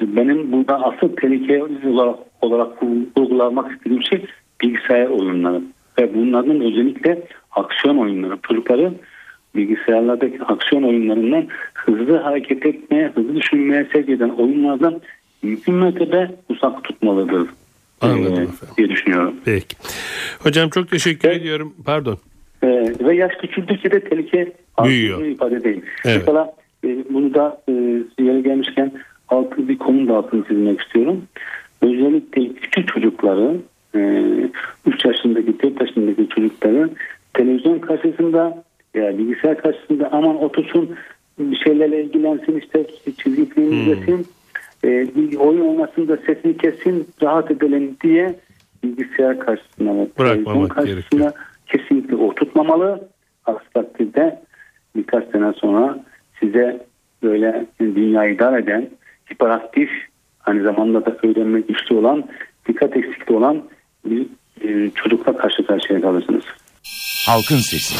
benim 0.00 0.52
burada 0.52 0.84
asıl 0.84 1.16
tehlike 1.16 1.62
olarak, 1.88 2.16
olarak 2.40 2.82
vurgulamak 3.16 3.72
istediğim 3.72 4.02
şey 4.02 4.26
bilgisayar 4.62 5.06
oyunları. 5.06 5.62
Ve 5.98 6.14
bunların 6.14 6.60
özellikle 6.60 7.22
aksiyon 7.50 7.96
oyunları. 7.96 8.38
Çocukları 8.48 8.92
bilgisayarlardaki 9.56 10.42
aksiyon 10.44 10.82
oyunlarından 10.82 11.46
hızlı 11.74 12.16
hareket 12.16 12.66
etmeye, 12.66 13.08
hızlı 13.14 13.36
düşünmeye 13.36 13.86
sevk 13.92 14.08
eden 14.08 14.28
oyunlardan 14.28 15.00
mümkün 15.42 15.74
mertebe 15.74 16.30
uzak 16.48 16.84
tutmalıdır. 16.84 17.48
Anladım 18.00 18.22
Ee, 18.24 18.42
efendim. 18.42 18.74
diye 18.78 18.88
düşünüyorum. 18.88 19.34
Peki. 19.44 19.76
Hocam 20.38 20.68
çok 20.70 20.90
teşekkür 20.90 21.28
Evet. 21.28 21.40
ediyorum. 21.40 21.74
Pardon. 21.84 22.18
e, 22.62 22.68
ve 23.00 23.16
yaş 23.16 23.32
küçüldükçe 23.40 23.90
de 23.90 24.00
tehlike 24.00 24.52
Büyüyor. 24.84 25.24
ifade 25.24 25.64
değil. 25.64 25.80
Evet. 26.04 26.16
Mesela 26.18 26.54
e, 26.84 26.88
bunu 27.10 27.34
da 27.34 27.62
e, 27.68 27.72
yere 28.24 28.40
gelmişken 28.40 28.92
altı 29.28 29.68
bir 29.68 29.78
konu 29.78 30.08
da 30.08 30.16
altını 30.16 30.44
çizmek 30.48 30.80
istiyorum. 30.80 31.22
Özellikle 31.82 32.48
küçük 32.54 32.88
çocukları 32.88 33.56
e, 33.94 34.22
3 34.86 35.04
yaşındaki 35.04 35.62
4 35.62 35.80
yaşındaki 35.80 36.28
çocukları 36.28 36.90
televizyon 37.34 37.78
karşısında 37.78 38.64
ya 38.94 39.18
bilgisayar 39.18 39.58
karşısında 39.58 40.08
aman 40.12 40.42
otursun 40.42 40.96
bir 41.38 41.56
şeylerle 41.56 42.04
ilgilensin 42.04 42.58
işte 42.58 42.86
çizgi 43.22 43.48
film 43.48 43.72
izlesin 43.72 44.26
e, 44.84 44.88
bir 44.88 45.36
oyun 45.36 45.60
oynasın 45.60 46.08
da 46.08 46.16
sesini 46.16 46.56
kessin 46.56 47.08
rahat 47.22 47.50
edelim 47.50 47.96
diye 48.04 48.34
bilgisayar 48.82 49.38
karşısında 49.38 49.94
ve 49.94 50.08
Bırakmamak 50.18 50.70
karşısında 50.70 51.34
kesinlikle 51.66 52.16
oturtmamalı. 52.16 53.08
Aksi 53.46 53.72
takdirde 53.74 54.42
birkaç 54.96 55.30
sene 55.30 55.52
sonra 55.52 56.04
size 56.40 56.86
böyle 57.22 57.66
dünyayı 57.80 58.38
dar 58.38 58.58
eden, 58.58 58.90
hiperaktif, 59.32 59.90
aynı 60.46 60.62
zamanda 60.62 61.06
da 61.06 61.16
öğrenmek 61.22 61.68
güçlü 61.68 61.94
olan, 61.94 62.24
dikkat 62.68 62.96
eksikliği 62.96 63.38
olan 63.38 63.62
bir 64.04 64.26
e, 64.64 64.90
çocukla 64.94 65.36
karşı 65.36 65.66
karşıya 65.66 66.00
kalırsınız. 66.00 66.44
Halkın 67.26 67.56
Sesi. 67.56 67.94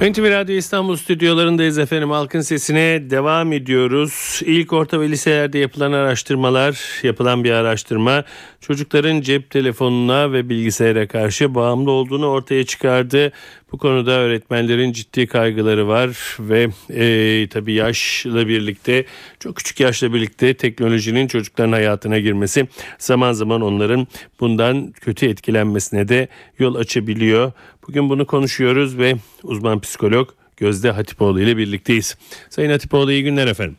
NTV 0.00 0.30
Radyo 0.30 0.54
İstanbul 0.54 0.96
stüdyolarındayız 0.96 1.78
efendim. 1.78 2.10
Halkın 2.10 2.40
sesine 2.40 3.10
devam 3.10 3.52
ediyoruz. 3.52 4.40
İlk 4.44 4.72
orta 4.72 5.00
ve 5.00 5.08
liselerde 5.08 5.58
yapılan 5.58 5.92
araştırmalar, 5.92 6.80
yapılan 7.02 7.44
bir 7.44 7.50
araştırma 7.50 8.24
çocukların 8.60 9.20
cep 9.20 9.50
telefonuna 9.50 10.32
ve 10.32 10.48
bilgisayara 10.48 11.08
karşı 11.08 11.54
bağımlı 11.54 11.90
olduğunu 11.90 12.26
ortaya 12.26 12.66
çıkardı. 12.66 13.32
Bu 13.72 13.78
konuda 13.78 14.10
öğretmenlerin 14.10 14.92
ciddi 14.92 15.26
kaygıları 15.26 15.88
var 15.88 16.36
ve 16.40 16.68
e, 16.90 17.48
tabii 17.48 17.72
yaşla 17.72 18.48
birlikte 18.48 19.04
çok 19.40 19.56
küçük 19.56 19.80
yaşla 19.80 20.14
birlikte 20.14 20.54
teknolojinin 20.54 21.26
çocukların 21.26 21.72
hayatına 21.72 22.18
girmesi 22.18 22.68
zaman 22.98 23.32
zaman 23.32 23.60
onların 23.60 24.06
bundan 24.40 24.92
kötü 24.92 25.26
etkilenmesine 25.26 26.08
de 26.08 26.28
yol 26.58 26.74
açabiliyor. 26.74 27.52
Bugün 27.88 28.08
bunu 28.08 28.26
konuşuyoruz 28.26 28.98
ve 28.98 29.14
uzman 29.42 29.80
psikolog 29.80 30.28
Gözde 30.56 30.90
Hatipoğlu 30.90 31.40
ile 31.40 31.56
birlikteyiz. 31.56 32.18
Sayın 32.50 32.70
Hatipoğlu 32.70 33.12
iyi 33.12 33.22
günler 33.22 33.46
efendim. 33.46 33.76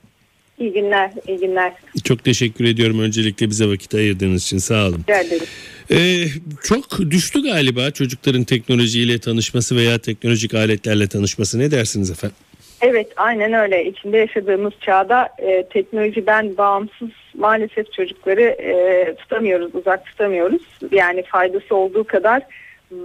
İyi 0.60 0.74
günler, 0.74 1.12
iyi 1.28 1.38
günler. 1.38 1.74
Çok 2.04 2.24
teşekkür 2.24 2.66
ediyorum 2.66 3.00
öncelikle 3.00 3.50
bize 3.50 3.68
vakit 3.68 3.96
ayırdığınız 3.96 4.44
için 4.44 4.58
sağ 4.58 4.88
olun. 4.88 5.00
Rica 5.00 5.20
ederim. 5.20 5.46
Ee, 5.92 6.26
çok 6.64 7.00
düştü 7.12 7.44
galiba 7.44 7.92
çocukların 7.92 8.44
teknolojiyle 8.44 9.20
tanışması 9.20 9.76
veya 9.76 9.98
teknolojik 9.98 10.54
aletlerle 10.54 11.08
tanışması 11.08 11.60
ne 11.60 11.72
dersiniz 11.72 12.12
efendim? 12.12 12.38
Evet, 12.82 13.08
aynen 13.18 13.54
öyle. 13.54 13.86
İçinde 13.86 14.18
yaşadığımız 14.18 14.74
çağda 14.82 15.30
e, 15.38 15.66
teknolojiden 15.70 16.58
bağımsız 16.58 17.10
maalesef 17.38 17.94
çocukları 17.94 18.42
e, 18.42 19.16
tutamıyoruz, 19.16 19.76
uzak 19.76 20.06
tutamıyoruz. 20.06 20.62
Yani 20.92 21.24
faydası 21.24 21.76
olduğu 21.76 22.04
kadar 22.04 22.42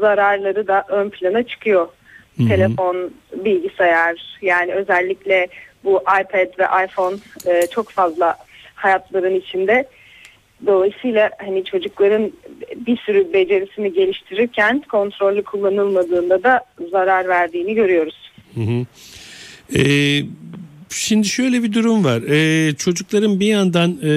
zararları 0.01 0.67
da 0.67 0.85
ön 0.89 1.11
plana 1.11 1.43
çıkıyor. 1.43 1.89
Hı 2.37 2.43
hı. 2.43 2.49
Telefon, 2.49 3.11
bilgisayar, 3.45 4.39
yani 4.43 4.73
özellikle 4.73 5.49
bu 5.85 6.03
iPad 6.21 6.59
ve 6.59 6.85
iPhone 6.85 7.17
e, 7.47 7.67
çok 7.67 7.91
fazla 7.91 8.37
hayatların 8.75 9.35
içinde. 9.35 9.89
Dolayısıyla 10.67 11.31
hani 11.39 11.65
çocukların 11.65 12.33
bir 12.77 12.97
sürü 12.97 13.33
becerisini 13.33 13.93
geliştirirken 13.93 14.83
kontrollü 14.89 15.43
kullanılmadığında 15.43 16.43
da 16.43 16.65
zarar 16.91 17.29
verdiğini 17.29 17.75
görüyoruz. 17.75 18.33
Hı 18.55 18.61
hı. 18.61 18.87
Ee, 19.77 20.23
şimdi 20.91 21.29
şöyle 21.29 21.63
bir 21.63 21.73
durum 21.73 22.05
var. 22.05 22.23
Ee, 22.23 22.75
çocukların 22.75 23.41
bir 23.41 23.47
yandan 23.47 23.99
e, 24.03 24.13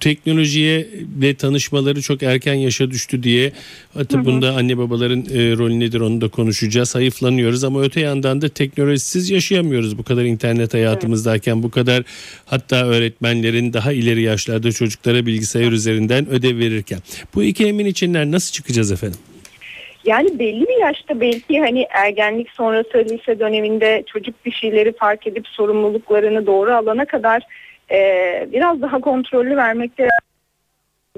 teknolojiye 0.00 0.88
ve 1.20 1.34
tanışmaları 1.34 2.02
çok 2.02 2.22
erken 2.22 2.54
yaşa 2.54 2.90
düştü 2.90 3.22
diye 3.22 3.52
hatta 3.94 4.24
bunda 4.24 4.54
anne 4.56 4.78
babaların 4.78 5.20
e, 5.20 5.56
rolü 5.56 5.80
nedir 5.80 6.00
onu 6.00 6.20
da 6.20 6.28
konuşacağız. 6.28 6.94
Hayıflanıyoruz 6.94 7.64
ama 7.64 7.82
öte 7.82 8.00
yandan 8.00 8.42
da 8.42 8.48
teknolojisiz 8.48 9.30
yaşayamıyoruz 9.30 9.98
bu 9.98 10.02
kadar 10.02 10.24
internet 10.24 10.74
hayatımızdayken 10.74 11.62
bu 11.62 11.70
kadar 11.70 12.04
hatta 12.46 12.86
öğretmenlerin 12.86 13.72
daha 13.72 13.92
ileri 13.92 14.22
yaşlarda 14.22 14.72
çocuklara 14.72 15.26
bilgisayar 15.26 15.72
üzerinden 15.72 16.28
ödev 16.28 16.58
verirken. 16.58 17.00
Bu 17.34 17.42
iki 17.42 17.66
emin 17.66 17.86
içinden 17.86 18.32
nasıl 18.32 18.52
çıkacağız 18.52 18.92
efendim? 18.92 19.18
Yani 20.04 20.38
belli 20.38 20.68
bir 20.68 20.80
yaşta 20.80 21.20
belki 21.20 21.60
hani 21.60 21.86
ergenlik 21.90 22.50
sonrası 22.50 22.98
lise 22.98 23.38
döneminde 23.38 24.02
çocuk 24.06 24.44
bir 24.44 24.52
şeyleri 24.52 24.92
fark 24.92 25.26
edip 25.26 25.48
sorumluluklarını 25.48 26.46
doğru 26.46 26.74
alana 26.74 27.04
kadar 27.04 27.42
e, 27.90 28.48
biraz 28.52 28.82
daha 28.82 29.00
kontrollü 29.00 29.56
vermekte 29.56 30.08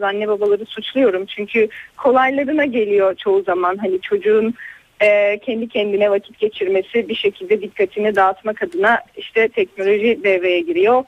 anne 0.03 0.29
babaları 0.29 0.67
suçluyorum. 0.67 1.27
Çünkü 1.27 1.69
kolaylarına 1.97 2.65
geliyor 2.65 3.15
çoğu 3.17 3.43
zaman 3.43 3.77
hani 3.77 4.01
çocuğun 4.01 4.55
e, 5.03 5.39
kendi 5.39 5.69
kendine 5.69 6.11
vakit 6.11 6.39
geçirmesi 6.39 7.09
bir 7.09 7.15
şekilde 7.15 7.61
dikkatini 7.61 8.15
dağıtmak 8.15 8.63
adına 8.63 8.99
işte 9.17 9.49
teknoloji 9.49 10.21
devreye 10.25 10.61
giriyor 10.61 11.05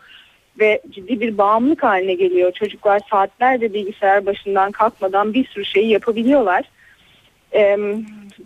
ve 0.61 0.81
ciddi 0.91 1.21
bir 1.21 1.39
bağımlılık 1.39 1.83
haline 1.83 2.15
geliyor. 2.15 2.53
Çocuklar 2.53 3.01
saatlerce 3.11 3.75
bilgisayar 3.75 4.27
başından 4.27 4.73
kalkmadan 4.73 5.35
bir 5.35 5.47
sürü 5.47 5.65
şeyi 5.65 5.91
yapabiliyorlar 5.91 6.65
e, 7.55 7.77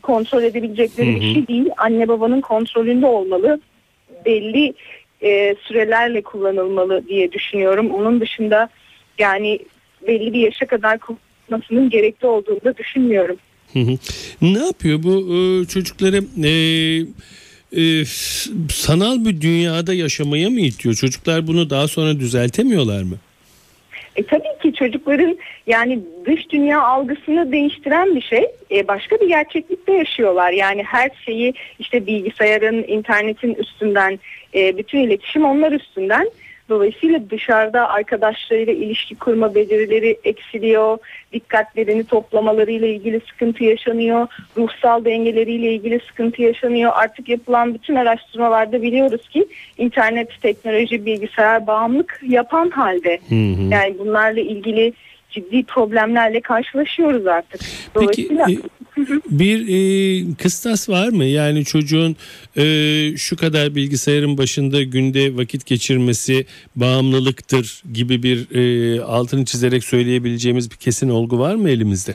kontrol 0.02 0.42
edebilecekleri 0.42 1.12
Hı 1.12 1.16
hı. 1.16 1.20
bir 1.20 1.34
şey 1.34 1.48
değil. 1.48 1.68
Anne 1.76 2.08
babanın 2.08 2.40
kontrolünde 2.40 3.06
olmalı. 3.06 3.60
Belli 4.24 4.74
e, 5.22 5.56
sürelerle 5.62 6.22
kullanılmalı 6.22 7.08
diye 7.08 7.32
düşünüyorum. 7.32 7.90
Onun 7.90 8.20
dışında 8.20 8.68
yani 9.18 9.58
belli 10.06 10.32
bir 10.32 10.40
yaşa 10.40 10.66
kadar 10.66 10.98
kullanılmasının 10.98 11.90
gerekli 11.90 12.26
olduğunu 12.26 12.60
da 12.64 12.76
düşünmüyorum. 12.76 13.36
Hı 13.72 13.78
hı. 13.78 13.98
Ne 14.42 14.66
yapıyor 14.66 15.02
bu 15.02 15.34
e, 15.34 15.64
çocukları 15.64 16.24
e, 16.44 16.52
e, 17.72 18.04
sanal 18.70 19.24
bir 19.24 19.40
dünyada 19.40 19.94
yaşamaya 19.94 20.50
mı 20.50 20.60
itiyor? 20.60 20.94
Çocuklar 20.94 21.46
bunu 21.46 21.70
daha 21.70 21.88
sonra 21.88 22.20
düzeltemiyorlar 22.20 23.02
mı? 23.02 23.16
E, 24.18 24.22
tabii 24.22 24.58
ki 24.62 24.72
çocukların 24.74 25.38
yani 25.66 26.00
dış 26.24 26.50
dünya 26.50 26.82
algısını 26.82 27.52
değiştiren 27.52 28.16
bir 28.16 28.20
şey. 28.20 28.46
E, 28.70 28.88
başka 28.88 29.16
bir 29.16 29.28
gerçeklikte 29.28 29.92
yaşıyorlar. 29.92 30.52
Yani 30.52 30.82
her 30.82 31.10
şeyi 31.24 31.54
işte 31.78 32.06
bilgisayarın, 32.06 32.82
internetin 32.82 33.54
üstünden, 33.54 34.18
e, 34.54 34.78
bütün 34.78 34.98
iletişim 34.98 35.44
onlar 35.44 35.72
üstünden. 35.72 36.30
Dolayısıyla 36.68 37.30
dışarıda 37.30 37.88
arkadaşlarıyla 37.88 38.72
ilişki 38.72 39.14
kurma 39.18 39.54
becerileri 39.54 40.18
eksiliyor. 40.24 40.98
Dikkatlerini 41.32 42.04
toplamalarıyla 42.04 42.88
ilgili 42.88 43.20
sıkıntı 43.20 43.64
yaşanıyor. 43.64 44.26
Ruhsal 44.56 45.04
dengeleriyle 45.04 45.72
ilgili 45.72 46.00
sıkıntı 46.00 46.42
yaşanıyor. 46.42 46.92
Artık 46.94 47.28
yapılan 47.28 47.74
bütün 47.74 47.94
araştırmalarda 47.94 48.82
biliyoruz 48.82 49.28
ki 49.28 49.46
internet, 49.78 50.42
teknoloji, 50.42 51.06
bilgisayar 51.06 51.66
bağımlılık 51.66 52.20
yapan 52.22 52.70
halde. 52.70 53.18
Hı 53.28 53.34
hı. 53.34 53.72
Yani 53.72 53.98
bunlarla 53.98 54.40
ilgili 54.40 54.92
ciddi 55.30 55.62
problemlerle 55.62 56.40
karşılaşıyoruz 56.40 57.26
artık. 57.26 57.60
Peki 57.94 58.28
Dolayısıyla 58.28 58.46
e, 58.50 58.56
bir 59.30 59.68
e, 59.68 60.34
kıstas 60.34 60.88
var 60.88 61.08
mı? 61.08 61.24
Yani 61.24 61.64
çocuğun 61.64 62.16
e, 62.56 62.64
şu 63.16 63.36
kadar 63.36 63.74
bilgisayarın 63.74 64.38
başında 64.38 64.82
günde 64.82 65.36
vakit 65.36 65.66
geçirmesi 65.66 66.46
bağımlılıktır 66.76 67.82
gibi 67.92 68.22
bir 68.22 68.54
e, 68.54 69.00
altını 69.02 69.44
çizerek 69.44 69.84
söyleyebileceğimiz 69.84 70.70
bir 70.70 70.76
kesin 70.76 71.08
olgu 71.08 71.38
var 71.38 71.54
mı 71.54 71.70
elimizde? 71.70 72.14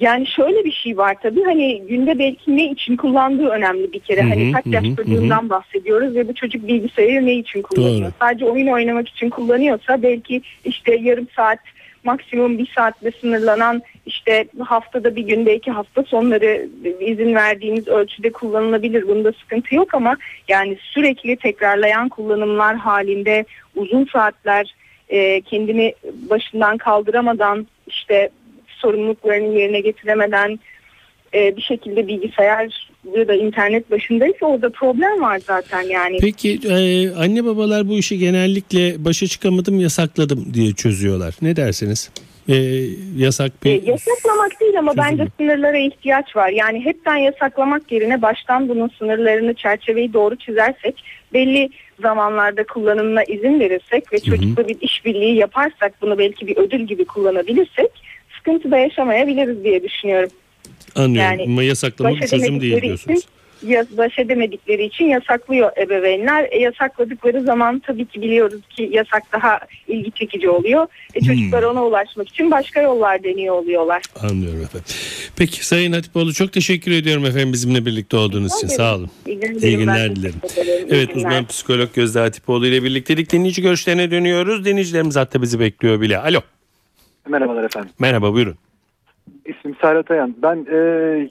Yani 0.00 0.26
şöyle 0.26 0.64
bir 0.64 0.72
şey 0.72 0.96
var 0.96 1.16
tabii 1.22 1.42
hani 1.42 1.82
günde 1.88 2.18
belki 2.18 2.56
ne 2.56 2.70
için 2.70 2.96
kullandığı 2.96 3.48
önemli 3.48 3.92
bir 3.92 3.98
kere. 3.98 4.22
Hı 4.22 4.24
hı, 4.24 4.28
hani 4.28 4.52
kaç 4.52 4.66
yaş 4.66 4.84
çocuğundan 4.96 5.50
bahsediyoruz 5.50 6.14
ve 6.14 6.28
bu 6.28 6.34
çocuk 6.34 6.68
bilgisayarı 6.68 7.26
ne 7.26 7.34
için 7.34 7.62
kullanıyor? 7.62 8.00
Doğru. 8.00 8.12
Sadece 8.20 8.44
oyun 8.44 8.66
oynamak 8.66 9.08
için 9.08 9.30
kullanıyorsa 9.30 10.02
belki 10.02 10.42
işte 10.64 10.96
yarım 10.96 11.26
saat 11.36 11.58
maksimum 12.08 12.58
bir 12.58 12.72
saatle 12.76 13.10
sınırlanan 13.20 13.82
işte 14.06 14.48
haftada 14.64 15.16
bir 15.16 15.22
gün 15.22 15.46
belki 15.46 15.70
hafta 15.70 16.02
sonları 16.02 16.68
izin 17.00 17.34
verdiğimiz 17.34 17.88
ölçüde 17.88 18.32
kullanılabilir. 18.32 19.08
Bunda 19.08 19.32
sıkıntı 19.32 19.74
yok 19.74 19.94
ama 19.94 20.16
yani 20.48 20.78
sürekli 20.80 21.36
tekrarlayan 21.36 22.08
kullanımlar 22.08 22.76
halinde 22.76 23.44
uzun 23.76 24.04
saatler 24.12 24.74
e, 25.08 25.40
kendini 25.40 25.94
başından 26.30 26.78
kaldıramadan 26.78 27.66
işte 27.86 28.30
sorumluluklarını 28.68 29.58
yerine 29.58 29.80
getiremeden 29.80 30.58
e, 31.34 31.56
bir 31.56 31.62
şekilde 31.62 32.08
bilgisayar 32.08 32.90
ya 33.16 33.28
da 33.28 33.34
internet 33.34 33.90
başındaysa 33.90 34.46
orada 34.46 34.70
problem 34.70 35.20
var 35.20 35.40
zaten 35.46 35.82
yani. 35.82 36.18
Peki 36.20 36.58
e, 36.68 37.10
anne 37.10 37.44
babalar 37.44 37.88
bu 37.88 37.98
işi 37.98 38.18
genellikle 38.18 39.04
başa 39.04 39.26
çıkamadım 39.26 39.80
yasakladım 39.80 40.54
diye 40.54 40.72
çözüyorlar. 40.72 41.34
Ne 41.42 41.56
dersiniz? 41.56 42.10
e, 42.48 42.56
yasak 43.16 43.52
E, 43.64 43.64
bir 43.64 43.82
yasaklamak 43.82 44.60
değil 44.60 44.78
ama 44.78 44.94
çözüm 44.94 45.04
bence 45.04 45.26
sınırlara 45.36 45.78
ihtiyaç 45.78 46.36
var. 46.36 46.48
Yani 46.48 46.84
hepten 46.84 47.16
yasaklamak 47.16 47.92
yerine 47.92 48.22
baştan 48.22 48.68
bunun 48.68 48.90
sınırlarını, 48.98 49.54
çerçeveyi 49.54 50.12
doğru 50.12 50.36
çizersek, 50.36 51.04
belli 51.32 51.68
zamanlarda 52.02 52.66
kullanımına 52.66 53.24
izin 53.24 53.60
verirsek 53.60 54.12
ve 54.12 54.20
çocukla 54.20 54.68
bir 54.68 54.76
işbirliği 54.80 55.34
yaparsak, 55.34 55.92
bunu 56.02 56.18
belki 56.18 56.46
bir 56.46 56.56
ödül 56.56 56.80
gibi 56.80 57.04
kullanabilirsek 57.04 57.90
sıkıntı 58.38 58.70
da 58.70 58.78
yaşamayabiliriz 58.78 59.64
diye 59.64 59.82
düşünüyorum. 59.82 60.30
Anlıyorum 60.94 61.30
yani 61.38 61.42
ama 61.42 61.62
yasaklama 61.62 62.10
bir 62.16 62.20
baş 62.22 62.30
çözüm 62.30 62.60
değil 62.60 62.82
diyorsunuz. 62.82 63.18
için 63.18 63.28
ya- 63.68 63.86
baş 63.96 64.18
edemedikleri 64.18 64.84
için 64.84 65.04
yasaklıyor 65.04 65.70
ebeveynler. 65.76 66.48
E, 66.50 66.58
yasakladıkları 66.58 67.42
zaman 67.42 67.82
tabii 67.86 68.06
ki 68.06 68.22
biliyoruz 68.22 68.60
ki 68.76 68.88
yasak 68.92 69.22
daha 69.32 69.60
ilgi 69.88 70.10
çekici 70.12 70.48
oluyor. 70.50 70.86
E, 71.14 71.20
çocuklar 71.20 71.62
ona 71.62 71.84
ulaşmak 71.84 72.28
için 72.28 72.50
başka 72.50 72.80
yollar 72.80 73.24
deniyor 73.24 73.54
oluyorlar. 73.54 74.02
Anlıyorum 74.22 74.62
efendim. 74.62 74.86
Peki 75.36 75.66
Sayın 75.66 75.92
Hatipoğlu 75.92 76.32
çok 76.34 76.52
teşekkür 76.52 76.92
ediyorum 76.92 77.24
efendim 77.26 77.52
bizimle 77.52 77.86
birlikte 77.86 78.16
olduğunuz 78.16 78.56
için. 78.56 78.68
Sağ 78.68 78.94
olun. 78.96 79.10
İyi 79.26 79.40
günler, 79.40 79.62
İyi 79.62 79.76
günler 79.76 80.08
ben 80.08 80.16
dilerim. 80.16 80.34
Evet 80.90 81.08
günler. 81.08 81.16
uzman 81.16 81.46
psikolog 81.46 81.88
Gözde 81.94 82.18
Hatipoğlu 82.18 82.66
ile 82.66 82.82
birliktelik 82.82 83.32
dinleyici 83.32 83.62
görüşlerine 83.62 84.10
dönüyoruz. 84.10 84.64
Dinleyicilerimiz 84.64 85.16
hatta 85.16 85.42
bizi 85.42 85.60
bekliyor 85.60 86.00
bile. 86.00 86.18
Alo. 86.18 86.40
Merhabalar 87.28 87.64
efendim. 87.64 87.90
Merhaba 87.98 88.32
buyurun. 88.32 88.56
İsmim 89.44 89.76
Serhat 89.80 90.10
Ayan. 90.10 90.34
Ben 90.42 90.66
e, 90.70 90.76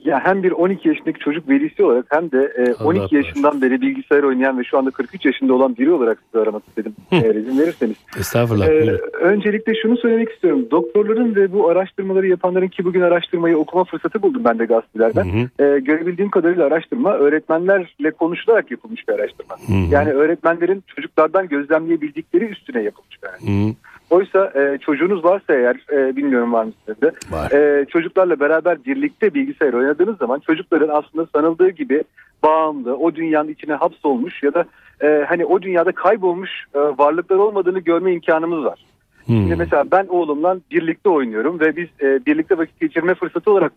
ya 0.04 0.20
hem 0.24 0.42
bir 0.42 0.52
12 0.52 0.88
yaşındaki 0.88 1.18
çocuk 1.18 1.48
velisi 1.48 1.84
olarak 1.84 2.06
hem 2.08 2.30
de 2.30 2.52
e, 2.56 2.62
Allah 2.62 2.88
12 2.88 3.00
bağışlasın. 3.00 3.16
yaşından 3.16 3.62
beri 3.62 3.80
bilgisayar 3.80 4.22
oynayan 4.22 4.58
ve 4.58 4.64
şu 4.64 4.78
anda 4.78 4.90
43 4.90 5.24
yaşında 5.24 5.54
olan 5.54 5.76
biri 5.76 5.92
olarak 5.92 6.18
sizi 6.24 6.42
aramak 6.42 6.62
istedim. 6.68 6.94
Eğer 7.10 7.34
izin 7.34 7.58
verirseniz. 7.58 7.96
Estağfurullah. 8.18 8.68
E, 8.68 8.70
buyurun. 8.70 9.00
öncelikle 9.20 9.74
şunu 9.82 9.96
söylemek 9.96 10.32
istiyorum. 10.32 10.66
Doktorların 10.70 11.34
ve 11.34 11.52
bu 11.52 11.68
araştırmaları 11.68 12.26
yapanların 12.26 12.68
ki 12.68 12.84
bugün 12.84 13.00
araştırmayı 13.00 13.58
okuma 13.58 13.84
fırsatı 13.84 14.22
buldum 14.22 14.44
ben 14.44 14.58
de 14.58 14.64
gazetelerden. 14.64 15.24
Hı 15.24 15.64
hı. 15.64 15.64
E, 15.64 15.80
görebildiğim 15.80 16.30
kadarıyla 16.30 16.66
araştırma 16.66 17.12
öğretmenlerle 17.12 18.10
konuşularak 18.10 18.70
yapılmış 18.70 19.08
bir 19.08 19.12
araştırma. 19.12 19.56
Hı 19.66 19.72
hı. 19.72 19.94
Yani 19.94 20.12
öğretmenlerin 20.12 20.84
çocuklardan 20.96 21.48
gözlemleyebildikleri 21.48 22.44
üstüne 22.44 22.82
yapılmış 22.82 23.22
bir 23.22 23.28
araştırma. 23.28 23.70
Hı. 23.70 23.74
Oysa 24.10 24.52
e, 24.54 24.78
çocuğunuz 24.78 25.24
varsa 25.24 25.54
eğer 25.54 25.76
e, 25.92 26.16
bilmiyorum 26.16 26.52
var 26.52 26.64
mı 26.64 26.72
sizde 26.78 27.00
de 27.00 27.12
Var. 27.30 27.50
e, 27.50 27.84
çocuklarla 27.84 28.40
beraber 28.40 28.84
birlikte 28.84 29.34
bilgisayar 29.34 29.72
oynadığınız 29.72 30.18
zaman 30.18 30.38
çocukların 30.38 30.88
aslında 30.88 31.26
sanıldığı 31.34 31.68
gibi 31.68 32.04
bağımlı, 32.42 32.96
o 32.96 33.14
dünyanın 33.14 33.48
içine 33.48 33.74
hapsolmuş 33.74 34.42
ya 34.42 34.54
da 34.54 34.64
e, 35.02 35.24
hani 35.28 35.44
o 35.44 35.62
dünyada 35.62 35.92
kaybolmuş 35.92 36.50
e, 36.74 36.78
varlıklar 36.78 37.36
olmadığını 37.36 37.78
görme 37.78 38.12
imkanımız 38.12 38.64
var. 38.64 38.84
Hı. 39.26 39.32
Şimdi 39.32 39.56
mesela 39.56 39.84
ben 39.92 40.06
oğlumla 40.06 40.56
birlikte 40.70 41.08
oynuyorum 41.08 41.60
ve 41.60 41.76
biz 41.76 41.88
e, 42.00 42.26
birlikte 42.26 42.58
vakit 42.58 42.80
geçirme 42.80 43.14
fırsatı 43.14 43.50
olarak 43.50 43.76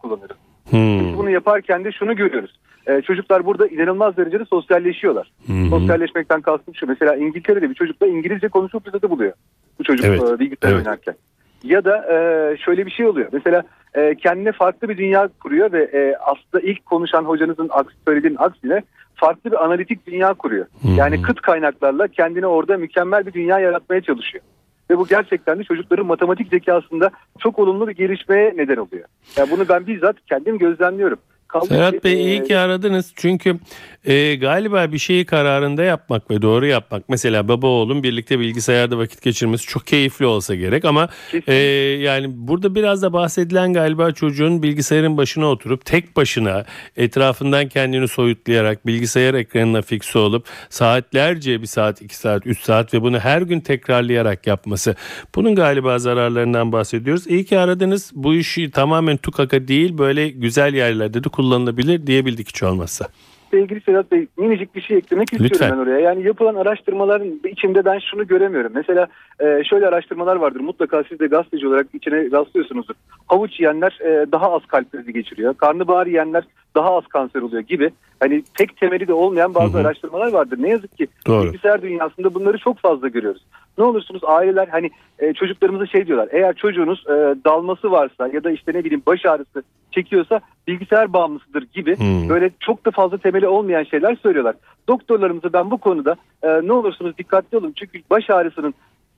kullanıyoruz. 0.69 1.08
Biz 1.08 1.17
bunu 1.17 1.30
yaparken 1.30 1.84
de 1.84 1.91
şunu 1.91 2.15
görüyoruz. 2.15 2.60
E, 2.88 3.02
çocuklar 3.02 3.45
burada 3.45 3.67
inanılmaz 3.67 4.17
derecede 4.17 4.45
sosyalleşiyorlar. 4.45 5.32
Hı. 5.47 5.69
Sosyalleşmekten 5.69 6.41
kastım 6.41 6.76
şu. 6.76 6.88
Mesela 6.88 7.15
İngiltere'de 7.15 7.69
bir 7.69 7.76
çocukla 7.76 8.08
İngilizce 8.08 8.47
konuşma 8.47 8.80
fırsatı 8.80 9.10
buluyor. 9.10 9.34
Bu 9.80 9.84
çocuk 9.84 10.06
Evet, 10.06 10.24
e, 10.24 10.39
bilgisayar 10.39 10.69
evet. 10.69 10.88
oynarken. 10.88 11.15
Ya 11.63 11.86
da 11.86 11.97
e, 11.97 12.58
şöyle 12.58 12.86
bir 12.86 12.91
şey 12.91 13.06
oluyor. 13.06 13.30
Mesela 13.32 13.63
e, 13.93 14.15
kendine 14.15 14.52
farklı 14.52 14.89
bir 14.89 14.97
dünya 14.97 15.30
kuruyor 15.39 15.71
ve 15.71 15.84
e, 15.84 16.15
aslında 16.15 16.63
ilk 16.63 16.86
konuşan 16.86 17.24
hocanızın 17.24 17.69
aks, 17.71 17.93
söylediğinin 18.08 18.38
aksine 18.38 18.82
farklı 19.15 19.52
bir 19.52 19.65
analitik 19.65 20.08
dünya 20.08 20.34
kuruyor. 20.34 20.65
Hı. 20.82 20.88
Yani 20.97 21.21
kıt 21.21 21.41
kaynaklarla 21.41 22.08
kendine 22.08 22.47
orada 22.47 22.78
mükemmel 22.78 23.26
bir 23.26 23.34
dünya 23.34 23.60
yaratmaya 23.60 24.02
çalışıyor. 24.02 24.43
Ve 24.92 24.98
bu 24.98 25.08
gerçekten 25.08 25.60
de 25.60 25.64
çocukların 25.64 26.06
matematik 26.06 26.48
zekasında 26.48 27.12
çok 27.40 27.60
olumlu 27.60 27.88
bir 27.88 27.96
gelişmeye 27.96 28.54
neden 28.58 28.76
oluyor. 28.76 29.06
Yani 29.38 29.52
bunu 29.52 29.70
ben 29.70 29.88
bizzat 29.88 30.16
kendim 30.30 30.58
gözlemliyorum. 30.58 31.20
Kaldı 31.52 31.66
Serhat 31.66 31.94
ki, 31.94 32.04
Bey 32.04 32.26
iyi 32.26 32.44
ki 32.44 32.58
aradınız. 32.58 33.14
Çünkü 33.16 33.60
e, 34.06 34.36
galiba 34.36 34.92
bir 34.92 34.98
şeyi 34.98 35.26
kararında 35.26 35.84
yapmak 35.84 36.32
ve 36.32 36.42
doğru 36.42 36.66
yapmak. 36.66 37.10
Mesela 37.10 37.48
baba 37.48 37.68
oğlum 37.68 38.04
birlikte 38.04 38.40
bilgisayarda 38.40 38.98
vakit 38.98 39.22
geçirmesi 39.22 39.68
çok 39.68 39.88
keyifli 39.88 40.26
olsa 40.26 40.56
gerek 40.56 40.86
ama 40.86 41.10
e, 41.48 41.54
yani 42.02 42.28
burada 42.30 42.76
biraz 42.76 43.02
da 43.02 43.14
bahsedilen 43.14 43.74
galiba 43.74 44.12
çocuğun 44.12 44.64
bilgisayarın 44.64 45.18
başına 45.18 45.46
oturup 45.48 45.86
tek 45.86 46.16
başına 46.16 46.66
etrafından 46.98 47.70
kendini 47.70 48.08
soyutlayarak 48.08 48.88
bilgisayar 48.88 49.34
ekranına 49.34 49.82
fikse 49.82 50.20
olup 50.20 50.46
saatlerce 50.70 51.62
bir 51.62 51.68
saat, 51.68 52.02
iki 52.02 52.16
saat, 52.16 52.48
üç 52.48 52.62
saat 52.62 52.94
ve 52.94 53.02
bunu 53.02 53.20
her 53.20 53.42
gün 53.42 53.60
tekrarlayarak 53.60 54.48
yapması. 54.48 54.96
Bunun 55.36 55.56
galiba 55.56 56.00
zararlarından 56.00 56.72
bahsediyoruz. 56.72 57.28
İyi 57.28 57.46
ki 57.46 57.60
aradınız. 57.60 58.12
Bu 58.16 58.36
işi 58.36 58.72
tamamen 58.72 59.18
tukaka 59.18 59.68
değil 59.68 59.98
böyle 59.98 60.30
güzel 60.30 60.74
yerlerde 60.74 61.24
de 61.24 61.30
kullanılabilir 61.42 62.08
diyebildik 62.08 62.48
hiç 62.48 62.64
olmazsa. 62.64 63.06
sevgili 63.52 63.82
Sedat 63.82 64.12
Bey 64.12 64.28
minicik 64.38 64.76
bir 64.76 64.82
şey 64.82 64.98
eklemek 64.98 65.34
istiyorum 65.34 65.50
Lütfen. 65.54 65.72
ben 65.72 65.78
oraya. 65.78 66.00
Yani 66.00 66.24
yapılan 66.24 66.56
araştırmaların 66.56 67.40
içinde 67.52 67.86
ben 67.86 68.00
şunu 68.12 68.28
göremiyorum. 68.28 68.72
Mesela 68.76 69.08
e, 69.40 69.64
şöyle 69.64 69.88
araştırmalar 69.88 70.36
vardır. 70.36 70.60
Mutlaka 70.60 71.04
siz 71.10 71.20
de 71.20 71.28
gazeteci 71.28 71.68
olarak 71.68 71.88
içine 71.94 72.32
rastlıyorsunuzdur. 72.32 72.94
Havuç 73.28 73.60
yiyenler 73.60 74.00
e, 74.02 74.32
daha 74.32 74.52
az 74.56 74.66
kalp 74.68 74.92
krizi 74.92 75.14
geçiriyor. 75.14 75.54
Karnabahar 75.54 76.08
yiyenler 76.08 76.44
daha 76.76 76.98
az 76.98 77.08
kanser 77.08 77.42
oluyor 77.42 77.62
gibi. 77.62 77.92
Hani 78.22 78.44
tek 78.58 78.78
temeli 78.78 79.08
de 79.08 79.14
olmayan 79.14 79.56
bazı 79.56 79.74
Hı 79.74 79.78
hı. 79.78 79.82
araştırmalar 79.82 80.34
vardır. 80.34 80.58
Ne 80.62 80.70
yazık 80.70 80.98
ki 80.98 81.08
Doğru. 81.28 81.46
bilgisayar 81.46 81.82
dünyasında 81.82 82.34
bunları 82.34 82.58
çok 82.58 82.80
fazla 82.80 83.08
görüyoruz. 83.08 83.42
Ne 83.78 83.84
olursunuz 83.84 84.22
aileler 84.24 84.68
hani 84.68 84.92
e, 85.20 85.34
çocuklarımıza 85.34 85.86
şey 85.86 86.08
diyorlar. 86.08 86.30
Eğer 86.32 86.54
çocuğunuz 86.56 87.04
e, 87.08 87.36
dalması 87.46 87.92
varsa 87.92 88.28
ya 88.34 88.44
da 88.44 88.52
işte 88.52 88.74
ne 88.74 88.84
bileyim 88.84 89.04
baş 89.08 89.26
ağrısı 89.26 89.64
çekiyorsa 89.92 90.42
bilgisayar 90.68 91.14
bağımlısıdır 91.14 91.64
gibi 91.74 91.98
Hmm. 91.98 92.30
böyle 92.30 92.52
çok 92.60 92.86
da 92.86 92.92
fazla 92.92 93.18
temeli 93.18 93.48
olmayan 93.48 93.84
şeyler 93.84 94.16
söylüyorlar. 94.16 94.56
Doktorlarımıza 94.88 95.54
ben 95.54 95.72
bu 95.72 95.78
konuda 95.78 96.16
e, 96.44 96.48
ne 96.48 96.74
olursunuz 96.74 97.18
dikkatli 97.18 97.58
olun. 97.58 97.74
Çünkü 97.76 98.00
baş 98.10 98.30
ağrısının 98.30 98.74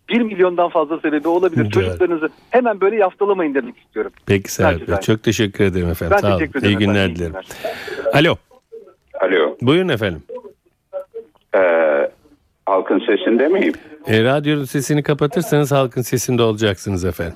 1 0.10 0.22
milyondan 0.22 0.70
fazla 0.70 1.00
sebebi 1.00 1.28
olabilir. 1.28 1.62
Evet. 1.62 1.74
Çocuklarınızı 1.74 2.30
hemen 2.50 2.82
böyle 2.82 2.96
yaftalamayın 2.96 3.54
demek 3.54 3.78
istiyorum. 3.78 4.12
Peki 4.26 4.52
Serhat 4.52 5.04
çok 5.04 5.24
teşekkür 5.24 5.64
ederim 5.64 5.90
efendim. 5.90 6.18
Ben 6.18 6.30
Sağ 6.30 6.38
teşekkür 6.38 6.60
ederim. 6.60 6.80
İyi 6.80 6.86
günler 6.86 7.16
dilerim. 7.16 7.34
Alo 8.14 8.36
Alo. 9.24 9.58
buyurun 9.62 9.90
efendim. 9.90 10.24
Ee, 11.56 12.10
halkın 12.66 13.00
sesinde 13.00 13.48
miyim? 13.48 13.74
E, 14.08 14.24
radyonun 14.24 14.64
sesini 14.64 15.04
kapatırsanız 15.04 15.72
halkın 15.72 16.02
sesinde 16.02 16.44
olacaksınız 16.44 17.06
efendim. 17.06 17.36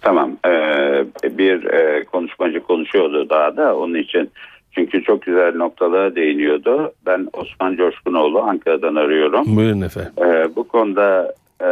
Tamam. 0.00 0.36
Ee, 0.46 1.04
bir 1.24 1.64
e, 1.64 2.04
konuşmacı 2.04 2.60
konuşuyordu 2.60 3.30
daha 3.30 3.56
da 3.56 3.76
onun 3.76 3.94
için. 3.94 4.30
Çünkü 4.72 5.02
çok 5.02 5.22
güzel 5.22 5.54
noktalara 5.54 6.14
değiniyordu. 6.14 6.92
Ben 7.06 7.28
Osman 7.32 7.76
Coşkunoğlu 7.76 8.40
Ankara'dan 8.40 8.94
arıyorum. 8.94 9.56
Buyurun 9.56 9.80
efendim. 9.80 10.12
Ee, 10.22 10.56
bu 10.56 10.68
konuda 10.68 11.34
e, 11.62 11.66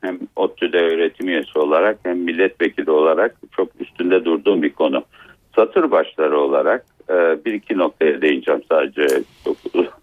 hem 0.00 0.18
ODTÜ'de 0.36 0.78
öğretim 0.78 1.28
üyesi 1.28 1.58
olarak 1.58 1.98
hem 2.02 2.18
milletvekili 2.18 2.90
olarak 2.90 3.34
çok 3.56 3.68
üstünde 3.80 4.24
durduğum 4.24 4.62
bir 4.62 4.72
konu. 4.72 5.04
Satır 5.56 5.90
başları 5.90 6.38
olarak 6.38 6.86
bir 7.44 7.52
iki 7.52 7.78
noktaya 7.78 8.22
değineceğim 8.22 8.62
sadece. 8.68 9.06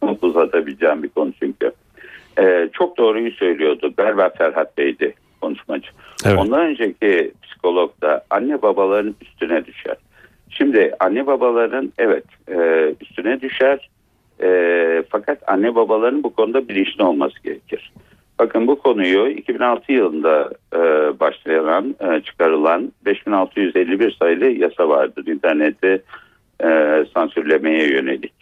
Uzatabileceğim 0.21 1.03
bir 1.03 1.09
konu 1.09 1.33
çünkü. 1.39 1.71
E, 2.39 2.69
çok 2.73 2.97
doğruyu 2.97 3.31
söylüyordu. 3.31 3.93
Berber 3.97 4.33
Ferhat 4.35 4.77
Bey'di 4.77 5.13
konuşmacı. 5.41 5.89
Evet. 6.25 6.37
Ondan 6.39 6.61
önceki 6.61 7.31
psikolog 7.43 7.91
da 8.01 8.25
anne 8.29 8.61
babaların 8.61 9.15
üstüne 9.21 9.65
düşer. 9.65 9.95
Şimdi 10.49 10.95
anne 10.99 11.27
babaların 11.27 11.93
evet 11.97 12.23
e, 12.47 12.93
üstüne 13.01 13.41
düşer. 13.41 13.89
E, 14.41 15.03
fakat 15.09 15.49
anne 15.49 15.75
babaların 15.75 16.23
bu 16.23 16.33
konuda 16.33 16.67
bilinçli 16.67 17.03
olması 17.03 17.43
gerekir. 17.43 17.91
Bakın 18.39 18.67
bu 18.67 18.79
konuyu 18.79 19.27
2006 19.27 19.91
yılında 19.91 20.49
e, 20.73 20.79
başlayan, 21.19 21.95
e, 21.99 22.21
çıkarılan 22.21 22.91
5651 23.05 24.11
sayılı 24.19 24.45
yasa 24.45 24.89
vardır. 24.89 25.27
İnterneti 25.27 26.03
e, 26.63 27.05
sansürlemeye 27.13 27.87
yönelik. 27.87 28.33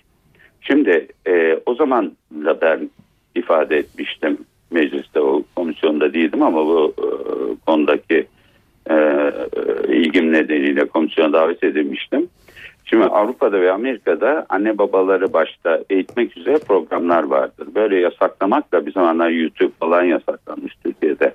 Şimdi 0.62 1.08
e, 1.28 1.60
o 1.66 1.76
zaman 1.76 2.12
da 2.32 2.62
ben 2.62 2.90
ifade 3.36 3.78
etmiştim 3.78 4.38
mecliste 4.72 5.20
o 5.20 5.44
komisyonda 5.56 6.14
değildim 6.14 6.44
ama 6.44 6.66
bu 6.66 6.94
e, 6.98 7.06
konudaki 7.66 8.28
e, 8.90 8.94
e, 8.94 9.32
ilgim 9.88 10.34
nedeniyle 10.34 10.88
komisyona 10.88 11.34
davet 11.34 11.64
edilmiştim. 11.64 12.28
Şimdi 12.86 13.06
Avrupa'da 13.06 13.62
ve 13.62 13.72
Amerika'da 13.72 14.46
anne 14.50 14.78
babaları 14.78 15.34
başta 15.34 15.84
eğitmek 15.90 16.38
üzere 16.38 16.58
programlar 16.58 17.24
vardır. 17.24 17.68
Böyle 17.76 18.00
yasaklamakla 18.00 18.86
bir 18.86 18.92
zamanlar 18.92 19.30
YouTube 19.30 19.72
falan 19.80 20.04
yasaklanmış 20.04 20.74
Türkiye'de. 20.84 21.34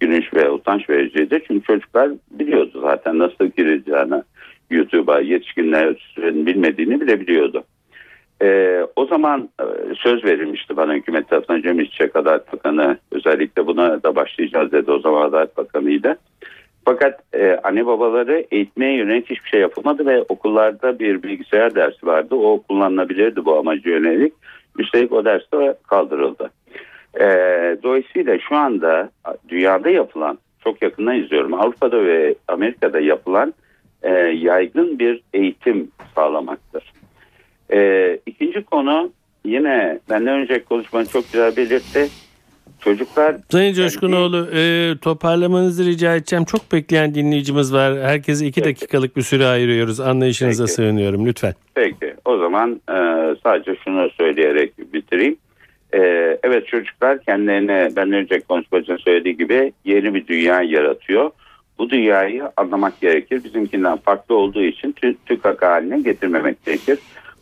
Gülünç 0.00 0.34
ve 0.34 0.50
utanç 0.50 0.90
vericiydi. 0.90 1.42
Çünkü 1.46 1.66
çocuklar 1.66 2.10
biliyordu 2.30 2.80
zaten 2.82 3.18
nasıl 3.18 3.44
gireceğini 3.46 4.22
YouTube'a 4.72 5.20
yetişkinlerin 5.20 6.46
bilmediğini 6.46 7.00
bile 7.00 7.20
biliyordu. 7.20 7.64
Ee, 8.42 8.86
o 8.96 9.06
zaman 9.06 9.48
e, 9.60 9.64
söz 9.94 10.24
verilmişti 10.24 10.76
bana 10.76 10.94
hükümet 10.94 11.28
tarafından 11.28 11.62
Cem 11.62 11.80
İşçek 11.80 12.16
Adalet 12.16 12.52
Bakanı 12.52 12.98
özellikle 13.12 13.66
buna 13.66 14.02
da 14.02 14.16
başlayacağız 14.16 14.72
dedi 14.72 14.90
o 14.90 14.98
zaman 14.98 15.28
Adalet 15.28 15.56
Bakanı'ydı. 15.56 16.16
Fakat 16.84 17.20
e, 17.34 17.60
anne 17.64 17.86
babaları 17.86 18.46
eğitmeye 18.50 18.96
yönelik 18.96 19.30
hiçbir 19.30 19.50
şey 19.50 19.60
yapılmadı 19.60 20.06
ve 20.06 20.22
okullarda 20.22 20.98
bir 20.98 21.22
bilgisayar 21.22 21.74
dersi 21.74 22.06
vardı. 22.06 22.34
O 22.34 22.62
kullanılabilirdi 22.68 23.44
bu 23.44 23.58
amaca 23.58 23.90
yönelik. 23.90 24.32
Üstelik 24.78 25.12
o 25.12 25.24
ders 25.24 25.52
de 25.54 25.76
kaldırıldı. 25.86 26.50
E, 27.20 27.26
dolayısıyla 27.82 28.38
şu 28.38 28.56
anda 28.56 29.10
dünyada 29.48 29.90
yapılan, 29.90 30.38
çok 30.64 30.82
yakından 30.82 31.16
izliyorum 31.16 31.54
Avrupa'da 31.54 32.04
ve 32.04 32.34
Amerika'da 32.48 33.00
yapılan 33.00 33.54
e, 34.02 34.10
yaygın 34.40 34.98
bir 34.98 35.22
eğitim 35.34 35.90
sağlamaktır. 36.14 36.92
E, 37.72 38.18
ikinci 38.26 38.62
konu 38.62 39.12
yine 39.44 39.98
benden 40.10 40.40
önce 40.40 40.64
konuşmanı 40.64 41.06
çok 41.06 41.32
güzel 41.32 41.56
belirtti. 41.56 42.08
Çocuklar... 42.80 43.36
Sayın 43.50 43.74
Coşkunoğlu 43.74 44.48
e, 44.54 44.94
toparlamanızı 45.02 45.84
rica 45.84 46.16
edeceğim. 46.16 46.44
Çok 46.44 46.72
bekleyen 46.72 47.14
dinleyicimiz 47.14 47.74
var. 47.74 47.98
Herkese 47.98 48.46
iki 48.46 48.62
Peki. 48.62 48.80
dakikalık 48.80 49.16
bir 49.16 49.22
süre 49.22 49.46
ayırıyoruz. 49.46 50.00
Anlayışınıza 50.00 50.64
Peki. 50.64 50.72
sığınıyorum 50.72 51.26
lütfen. 51.26 51.54
Peki 51.74 52.14
o 52.24 52.38
zaman 52.38 52.80
e, 52.88 52.96
sadece 53.42 53.76
şunu 53.84 54.10
söyleyerek 54.10 54.92
bitireyim. 54.94 55.36
E, 55.94 55.98
evet 56.42 56.66
çocuklar 56.66 57.24
kendilerine 57.24 57.90
ben 57.96 58.12
önce 58.12 58.40
konuşmacının 58.40 58.96
söylediği 58.96 59.36
gibi 59.36 59.72
yeni 59.84 60.14
bir 60.14 60.26
dünya 60.26 60.62
yaratıyor. 60.62 61.30
Bu 61.78 61.90
dünyayı 61.90 62.50
anlamak 62.56 63.00
gerekir. 63.00 63.44
Bizimkinden 63.44 63.96
farklı 63.96 64.34
olduğu 64.34 64.62
için 64.62 64.92
tü, 64.92 65.16
tükak 65.26 65.62
haline 65.62 66.00
getirmemek 66.00 66.64
gerekir. 66.64 66.98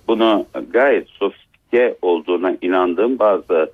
Bunu 0.08 0.46
gayet 0.70 1.08
sofistike 1.08 1.96
olduğuna 2.02 2.56
inandığım 2.62 3.18
bazı 3.18 3.72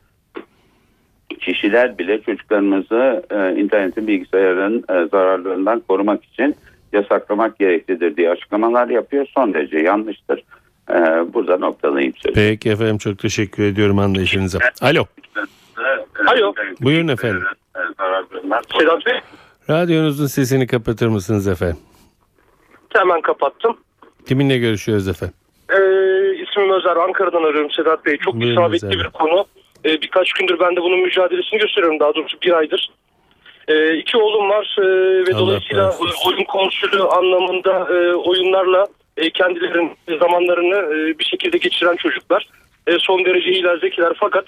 kişiler 1.41 1.99
bile 1.99 2.21
çocuklarımızı 2.23 3.25
e, 3.31 3.61
internetin 3.61 4.07
bilgisayarın 4.07 4.79
e, 4.79 5.09
zararlarından 5.09 5.81
korumak 5.89 6.25
için 6.25 6.57
yasaklamak 6.93 7.59
gereklidir 7.59 8.17
diye 8.17 8.31
açıklamalar 8.31 8.89
yapıyor. 8.89 9.27
Son 9.35 9.55
derece 9.55 9.79
yanlıştır. 9.79 10.43
E, 10.91 10.95
burada 11.35 11.59
noktalayayım 11.59 12.15
sözü. 12.17 12.35
Peki 12.35 12.71
efendim 12.71 12.99
çok 12.99 13.19
teşekkür 13.19 13.63
ediyorum 13.63 13.99
anlayışınıza. 13.99 14.59
Alo. 14.83 15.05
Alo. 16.27 16.55
Buyurun 16.81 17.09
efendim. 17.09 17.43
Sedat 18.79 19.07
Bey 19.07 19.21
Radyonuzun 19.71 20.27
sesini 20.27 20.67
kapatır 20.67 21.07
mısınız 21.07 21.49
efendim? 21.49 21.77
hemen 22.95 23.21
kapattım. 23.21 23.77
Kiminle 24.29 24.59
görüşüyoruz 24.59 25.09
efendim? 25.09 25.35
Ee, 25.71 25.75
ismim 26.43 26.71
Özer. 26.71 26.97
Ankara'dan 26.97 27.43
arıyorum 27.43 27.71
Sedat 27.71 28.07
Bey. 28.07 28.17
Çok 28.17 28.35
Buyurun 28.35 28.53
isabetli 28.53 28.87
Özer 28.87 28.99
bir 28.99 29.11
konu. 29.11 29.47
Ee, 29.85 30.03
birkaç 30.03 30.33
gündür 30.33 30.61
ben 30.61 30.77
de 30.77 30.83
bunun 30.83 31.01
mücadelesini 31.01 31.61
gösteriyorum. 31.61 32.01
Daha 32.01 32.15
doğrusu 32.15 32.39
bir 32.43 32.53
aydır. 32.53 32.91
Ee, 33.69 33.97
iki 33.97 34.17
oğlum 34.17 34.51
var 34.51 34.77
ee, 34.79 34.83
ve 35.27 35.35
Allah 35.35 35.39
dolayısıyla 35.39 35.85
bağışlasın. 35.85 36.31
oyun 36.31 36.45
konsülü 36.45 37.03
anlamında 37.03 37.95
e, 37.95 38.15
oyunlarla 38.15 38.87
e, 39.17 39.31
kendilerinin 39.31 39.93
zamanlarını 40.21 40.95
e, 40.95 41.19
bir 41.19 41.25
şekilde 41.25 41.59
geçiren 41.59 41.97
çocuklar. 41.97 42.49
E, 42.87 42.99
son 42.99 43.25
derece 43.25 43.51
iyiler 43.51 43.79
zekiler 43.79 44.13
fakat 44.21 44.45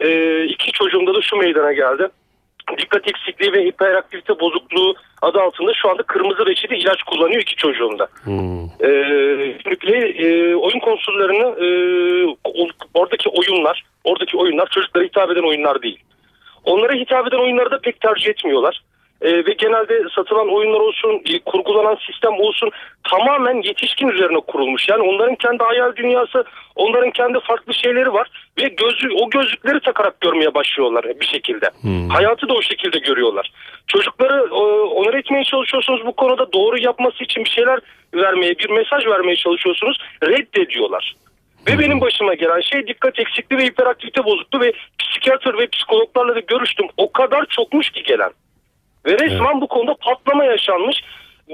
e, 0.00 0.44
iki 0.44 0.72
çocuğumda 0.72 1.14
da 1.14 1.22
şu 1.22 1.36
meydana 1.36 1.72
geldi. 1.72 2.08
Dikkat 2.78 3.08
eksikliği 3.08 3.52
ve 3.52 3.64
hiperaktivite 3.64 4.40
bozukluğu 4.40 4.94
adı 5.22 5.40
altında 5.40 5.72
şu 5.74 5.90
anda 5.90 6.02
kırmızı 6.02 6.46
reçete 6.46 6.76
ilaç 6.76 7.02
kullanıyor 7.02 7.42
iki 7.42 7.56
çocuğumda. 7.56 8.08
Hmm. 8.24 8.64
Ee, 8.80 8.90
e, 10.18 10.54
oyun 10.54 10.78
konsollarını 10.78 11.64
e, 11.64 11.66
oradaki 12.94 13.28
oyunlar, 13.28 13.84
oradaki 14.04 14.36
oyunlar 14.36 14.68
çocuklara 14.70 15.04
hitap 15.04 15.30
eden 15.30 15.48
oyunlar 15.48 15.82
değil. 15.82 15.98
Onlara 16.64 16.92
hitap 16.92 17.28
eden 17.28 17.38
oyunları 17.38 17.70
da 17.70 17.80
pek 17.80 18.00
tercih 18.00 18.30
etmiyorlar. 18.30 18.82
E, 19.22 19.32
ve 19.32 19.52
genelde 19.52 20.02
satılan 20.16 20.54
oyunlar 20.54 20.80
olsun, 20.80 21.22
e, 21.26 21.38
kurgulanan 21.38 21.98
sistem 22.06 22.32
olsun 22.32 22.70
tamamen 23.10 23.62
yetişkin 23.62 24.08
üzerine 24.08 24.40
kurulmuş. 24.40 24.88
Yani 24.88 25.02
onların 25.02 25.34
kendi 25.34 25.64
hayal 25.64 25.96
dünyası, 25.96 26.44
onların 26.76 27.10
kendi 27.10 27.40
farklı 27.40 27.74
şeyleri 27.74 28.12
var 28.12 28.28
ve 28.58 28.68
gözü 28.68 29.08
o 29.22 29.30
gözlükleri 29.30 29.80
takarak 29.80 30.20
görmeye 30.20 30.54
başlıyorlar 30.54 31.04
bir 31.20 31.26
şekilde. 31.26 31.70
Hmm. 31.80 32.08
Hayatı 32.08 32.48
da 32.48 32.54
o 32.54 32.62
şekilde 32.62 32.98
görüyorlar. 32.98 33.52
Çocukları 33.86 34.48
e, 34.50 34.54
onur 35.00 35.14
etmeye 35.14 35.44
çalışıyorsunuz 35.44 36.06
bu 36.06 36.12
konuda 36.12 36.52
doğru 36.52 36.78
yapması 36.78 37.24
için 37.24 37.44
bir 37.44 37.50
şeyler 37.50 37.78
vermeye, 38.14 38.58
bir 38.58 38.70
mesaj 38.70 39.06
vermeye 39.06 39.36
çalışıyorsunuz. 39.36 39.98
Reddediyorlar. 40.22 41.14
Ve 41.68 41.78
benim 41.78 42.00
başıma 42.00 42.34
gelen 42.34 42.60
şey 42.60 42.86
dikkat 42.86 43.18
eksikliği 43.18 43.60
ve 43.60 43.64
hiperaktivite 43.64 44.24
bozukluğu 44.24 44.60
ve 44.60 44.72
psikiyatr 44.98 45.58
ve 45.58 45.66
psikologlarla 45.66 46.34
da 46.34 46.40
görüştüm. 46.40 46.86
O 46.96 47.12
kadar 47.12 47.46
çokmuş 47.46 47.90
ki 47.90 48.02
gelen. 48.02 48.30
Ve 49.06 49.12
resmen 49.12 49.60
bu 49.60 49.68
konuda 49.68 49.94
patlama 49.94 50.44
yaşanmış. 50.44 50.96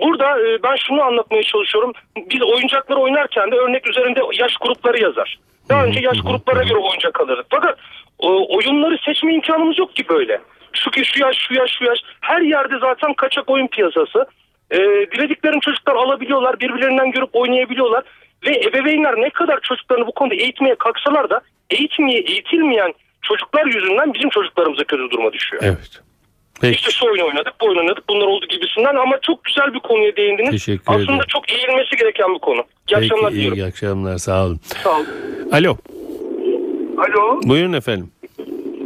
Burada 0.02 0.40
e, 0.40 0.62
ben 0.62 0.76
şunu 0.76 1.02
anlatmaya 1.02 1.42
çalışıyorum. 1.42 1.92
Biz 2.30 2.42
oyuncakları 2.42 2.98
oynarken 2.98 3.50
de 3.50 3.56
örnek 3.56 3.90
üzerinde 3.90 4.20
yaş 4.40 4.56
grupları 4.56 5.02
yazar. 5.02 5.38
Daha 5.68 5.84
önce 5.84 6.00
yaş 6.00 6.20
gruplara 6.20 6.62
göre 6.62 6.78
oyuncak 6.78 7.20
alırdık. 7.20 7.46
Fakat 7.50 7.78
e, 8.22 8.26
oyunları 8.26 8.98
seçme 9.04 9.34
imkanımız 9.34 9.78
yok 9.78 9.96
ki 9.96 10.08
böyle. 10.08 10.40
Şu 10.72 10.90
ki 10.90 11.04
şu 11.04 11.22
yaş, 11.22 11.36
şu 11.36 11.54
yaş, 11.54 11.70
şu 11.78 11.84
yaş. 11.84 11.98
Her 12.20 12.40
yerde 12.40 12.78
zaten 12.80 13.14
kaçak 13.14 13.50
oyun 13.50 13.66
piyasası. 13.66 14.26
E, 14.70 14.78
dilediklerini 15.12 15.60
çocuklar 15.60 15.94
alabiliyorlar, 15.94 16.60
birbirlerinden 16.60 17.10
görüp 17.10 17.30
oynayabiliyorlar. 17.32 18.04
Ve 18.46 18.60
ebeveynler 18.60 19.14
ne 19.16 19.30
kadar 19.30 19.60
çocuklarını 19.60 20.06
bu 20.06 20.12
konuda 20.12 20.34
eğitmeye 20.34 20.74
kalksalar 20.74 21.30
da 21.30 21.40
eğitmeye, 21.70 22.18
eğitilmeyen 22.18 22.94
çocuklar 23.22 23.66
yüzünden 23.66 24.14
bizim 24.14 24.30
çocuklarımıza 24.30 24.84
kötü 24.84 25.10
duruma 25.10 25.32
düşüyor. 25.32 25.62
Evet. 25.66 26.02
Peki. 26.60 26.74
İşte 26.74 26.90
şu 26.90 27.06
oyunu 27.06 27.26
oynadık, 27.26 27.52
bu 27.60 27.66
oyunu 27.66 27.80
oynadık, 27.80 28.04
bunlar 28.08 28.26
oldu 28.26 28.46
gibisinden 28.48 28.94
ama 28.94 29.18
çok 29.22 29.44
güzel 29.44 29.74
bir 29.74 29.80
konuya 29.80 30.16
değindiniz. 30.16 30.50
Teşekkür 30.50 30.82
Aslında 30.86 31.02
ederim. 31.12 31.20
çok 31.28 31.52
eğilmesi 31.52 31.96
gereken 31.96 32.34
bir 32.34 32.38
konu. 32.38 32.60
İyi 32.90 32.96
akşamlar 32.96 33.24
Peki, 33.30 33.34
diliyorum. 33.36 33.58
iyi 33.58 33.64
akşamlar 33.64 34.18
sağ 34.18 34.46
olun. 34.46 34.58
Sağ 34.62 34.96
olun. 34.96 35.06
Alo. 35.52 35.76
Alo, 36.98 37.40
Buyurun 37.44 37.72
efendim. 37.72 38.08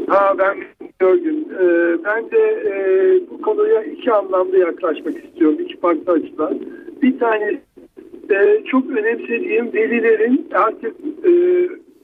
ha, 0.09 0.35
ben 0.39 0.57
Görgün. 0.99 1.49
Ee, 1.61 2.05
ben 2.05 2.31
de 2.31 2.39
e, 2.67 2.75
bu 3.31 3.43
konuya 3.43 3.83
iki 3.85 4.13
anlamda 4.13 4.57
yaklaşmak 4.57 5.25
istiyorum, 5.25 5.59
iki 5.61 5.81
farklı 5.81 6.13
açıdan. 6.13 6.61
Bir 7.03 7.19
tane 7.19 7.61
e, 8.31 8.65
çok 8.67 8.91
önemsediğim 8.91 9.73
velilerin 9.73 10.49
artık 10.55 10.95
e, 11.25 11.31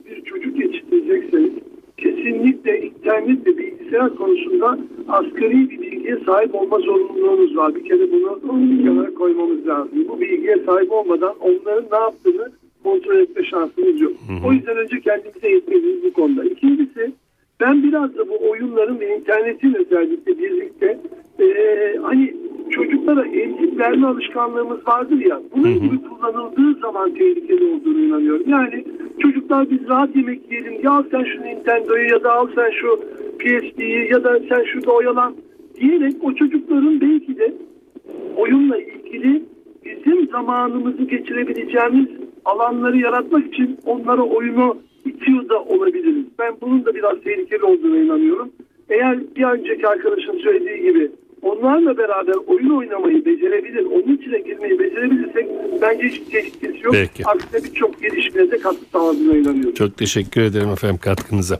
bir 0.05 0.23
çocuk 0.25 0.59
yetiştirecekseniz 0.59 1.51
kesinlikle 1.97 2.81
internet 2.81 3.47
ve 3.47 3.57
bilgisayar 3.57 4.15
konusunda 4.15 4.79
asgari 5.07 5.69
bir 5.69 5.81
bilgiye 5.81 6.17
sahip 6.25 6.55
olma 6.55 6.79
zorunluluğunuz 6.79 7.57
var. 7.57 7.75
Bir 7.75 7.83
kere 7.83 8.11
bunu 8.11 8.61
bir 8.71 8.83
kenara 8.83 9.13
koymamız 9.13 9.67
lazım. 9.67 10.07
Bu 10.09 10.19
bilgiye 10.19 10.57
sahip 10.65 10.91
olmadan 10.91 11.35
onların 11.39 11.85
ne 11.91 11.97
yaptığını 11.97 12.51
kontrol 12.83 13.17
etme 13.17 13.43
şansınız 13.43 14.01
yok. 14.01 14.13
O 14.45 14.53
yüzden 14.53 14.77
önce 14.77 14.99
kendimize 15.01 15.49
yetmeliyiz 15.49 16.03
bu 16.03 16.13
konuda. 16.13 16.43
İkincisi 16.43 17.11
ben 17.59 17.83
biraz 17.83 18.17
da 18.17 18.29
bu 18.29 18.49
oyunların 18.49 18.99
ve 18.99 19.17
internetin 19.17 19.73
özellikle 19.73 20.37
birlikte 20.37 20.99
eee, 21.39 21.99
hani 22.01 22.33
çocuklara 22.71 23.25
emzik 23.25 23.79
verme 23.79 24.07
alışkanlığımız 24.07 24.87
vardır 24.87 25.25
ya 25.25 25.41
bunun 25.55 25.73
gibi 25.81 25.97
kullanıldığı 26.01 26.79
zaman 26.79 27.13
tehlikeli 27.13 27.65
olduğunu 27.65 27.99
inanıyorum. 27.99 28.43
Yani 28.47 28.85
çocuklar 29.19 29.69
biz 29.69 29.89
rahat 29.89 30.15
yemek 30.15 30.51
yiyelim 30.51 30.83
ya 30.83 30.91
al 30.91 31.03
sen 31.11 31.23
şu 31.23 31.41
Nintendo'yu 31.41 32.09
ya 32.11 32.23
da 32.23 32.33
al 32.33 32.47
sen 32.55 32.69
şu 32.71 32.99
PSP'yi 33.39 34.07
ya 34.11 34.23
da 34.23 34.39
sen 34.49 34.63
şurada 34.63 34.91
oyalan 34.91 35.33
diyerek 35.79 36.15
o 36.21 36.33
çocukların 36.33 37.01
belki 37.01 37.37
de 37.37 37.53
oyunla 38.37 38.77
ilgili 38.77 39.43
bizim 39.85 40.27
zamanımızı 40.27 41.03
geçirebileceğimiz 41.03 42.07
alanları 42.45 42.97
yaratmak 42.97 43.47
için 43.47 43.77
onlara 43.85 44.21
oyunu 44.21 44.77
itiyor 45.09 45.49
da 45.49 45.63
olabiliriz. 45.63 46.25
Ben 46.39 46.55
bunun 46.61 46.85
da 46.85 46.95
biraz 46.95 47.21
tehlikeli 47.21 47.63
olduğuna 47.63 47.97
inanıyorum. 47.97 48.51
Eğer 48.89 49.35
bir 49.35 49.43
önceki 49.43 49.87
arkadaşın 49.87 50.37
söylediği 50.37 50.81
gibi 50.81 51.11
onlarla 51.47 51.97
beraber 51.97 52.35
oyun 52.47 52.69
oynamayı 52.69 53.25
becerebilir, 53.25 53.85
onun 53.85 54.17
içine 54.17 54.39
girmeyi 54.39 54.79
becerebilirsek 54.79 55.47
bence 55.81 56.07
hiç 56.07 56.31
tehlikesi 56.31 56.83
yok. 56.83 56.93
Peki. 56.93 57.25
Aksine 57.25 57.63
birçok 57.63 58.01
gelişmeye 58.01 58.51
de 58.51 58.57
katkı 58.57 58.85
sağladığına 58.91 59.37
inanıyorum. 59.37 59.73
Çok 59.73 59.97
teşekkür 59.97 60.41
ederim 60.41 60.69
efendim 60.69 60.97
katkınıza. 60.97 61.59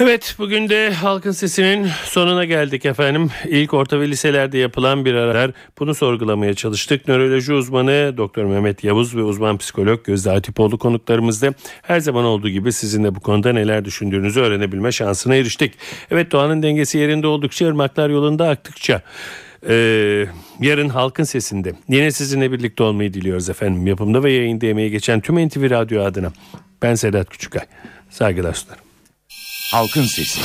Evet 0.00 0.36
bugün 0.38 0.68
de 0.68 0.90
Halkın 0.90 1.30
Sesi'nin 1.30 1.86
sonuna 2.04 2.44
geldik 2.44 2.86
efendim. 2.86 3.30
İlk 3.48 3.74
orta 3.74 4.00
ve 4.00 4.08
liselerde 4.08 4.58
yapılan 4.58 5.04
bir 5.04 5.14
aralar 5.14 5.50
bunu 5.78 5.94
sorgulamaya 5.94 6.54
çalıştık. 6.54 7.08
Nöroloji 7.08 7.52
uzmanı 7.52 8.14
Doktor 8.16 8.44
Mehmet 8.44 8.84
Yavuz 8.84 9.16
ve 9.16 9.22
uzman 9.22 9.58
psikolog 9.58 10.04
Gözde 10.04 10.30
Atipoğlu 10.30 10.78
konuklarımızda. 10.78 11.54
Her 11.82 12.00
zaman 12.00 12.24
olduğu 12.24 12.48
gibi 12.48 12.72
sizin 12.72 13.04
de 13.04 13.14
bu 13.14 13.20
konuda 13.20 13.52
neler 13.52 13.84
düşündüğünüzü 13.84 14.40
öğrenebilme 14.40 14.92
şansına 14.92 15.34
eriştik. 15.36 15.74
Evet 16.10 16.32
doğanın 16.32 16.62
dengesi 16.62 16.98
yerinde 16.98 17.26
oldukça 17.26 17.66
ırmaklar 17.66 18.10
yolunda 18.10 18.48
aktıkça 18.48 18.93
ee, 19.68 20.26
yarın 20.60 20.88
halkın 20.88 21.24
sesinde 21.24 21.72
yine 21.88 22.10
sizinle 22.10 22.52
birlikte 22.52 22.82
olmayı 22.82 23.14
diliyoruz 23.14 23.50
efendim. 23.50 23.86
Yapımda 23.86 24.22
ve 24.24 24.32
yayında 24.32 24.66
emeği 24.66 24.90
geçen 24.90 25.20
tüm 25.20 25.48
NTV 25.48 25.70
Radyo 25.70 26.02
adına. 26.02 26.32
Ben 26.82 26.94
Sedat 26.94 27.30
Küçükay. 27.30 27.66
Saygılar 28.10 28.54
sunarım. 28.54 28.84
Halkın 29.72 30.02
Sesi. 30.02 30.40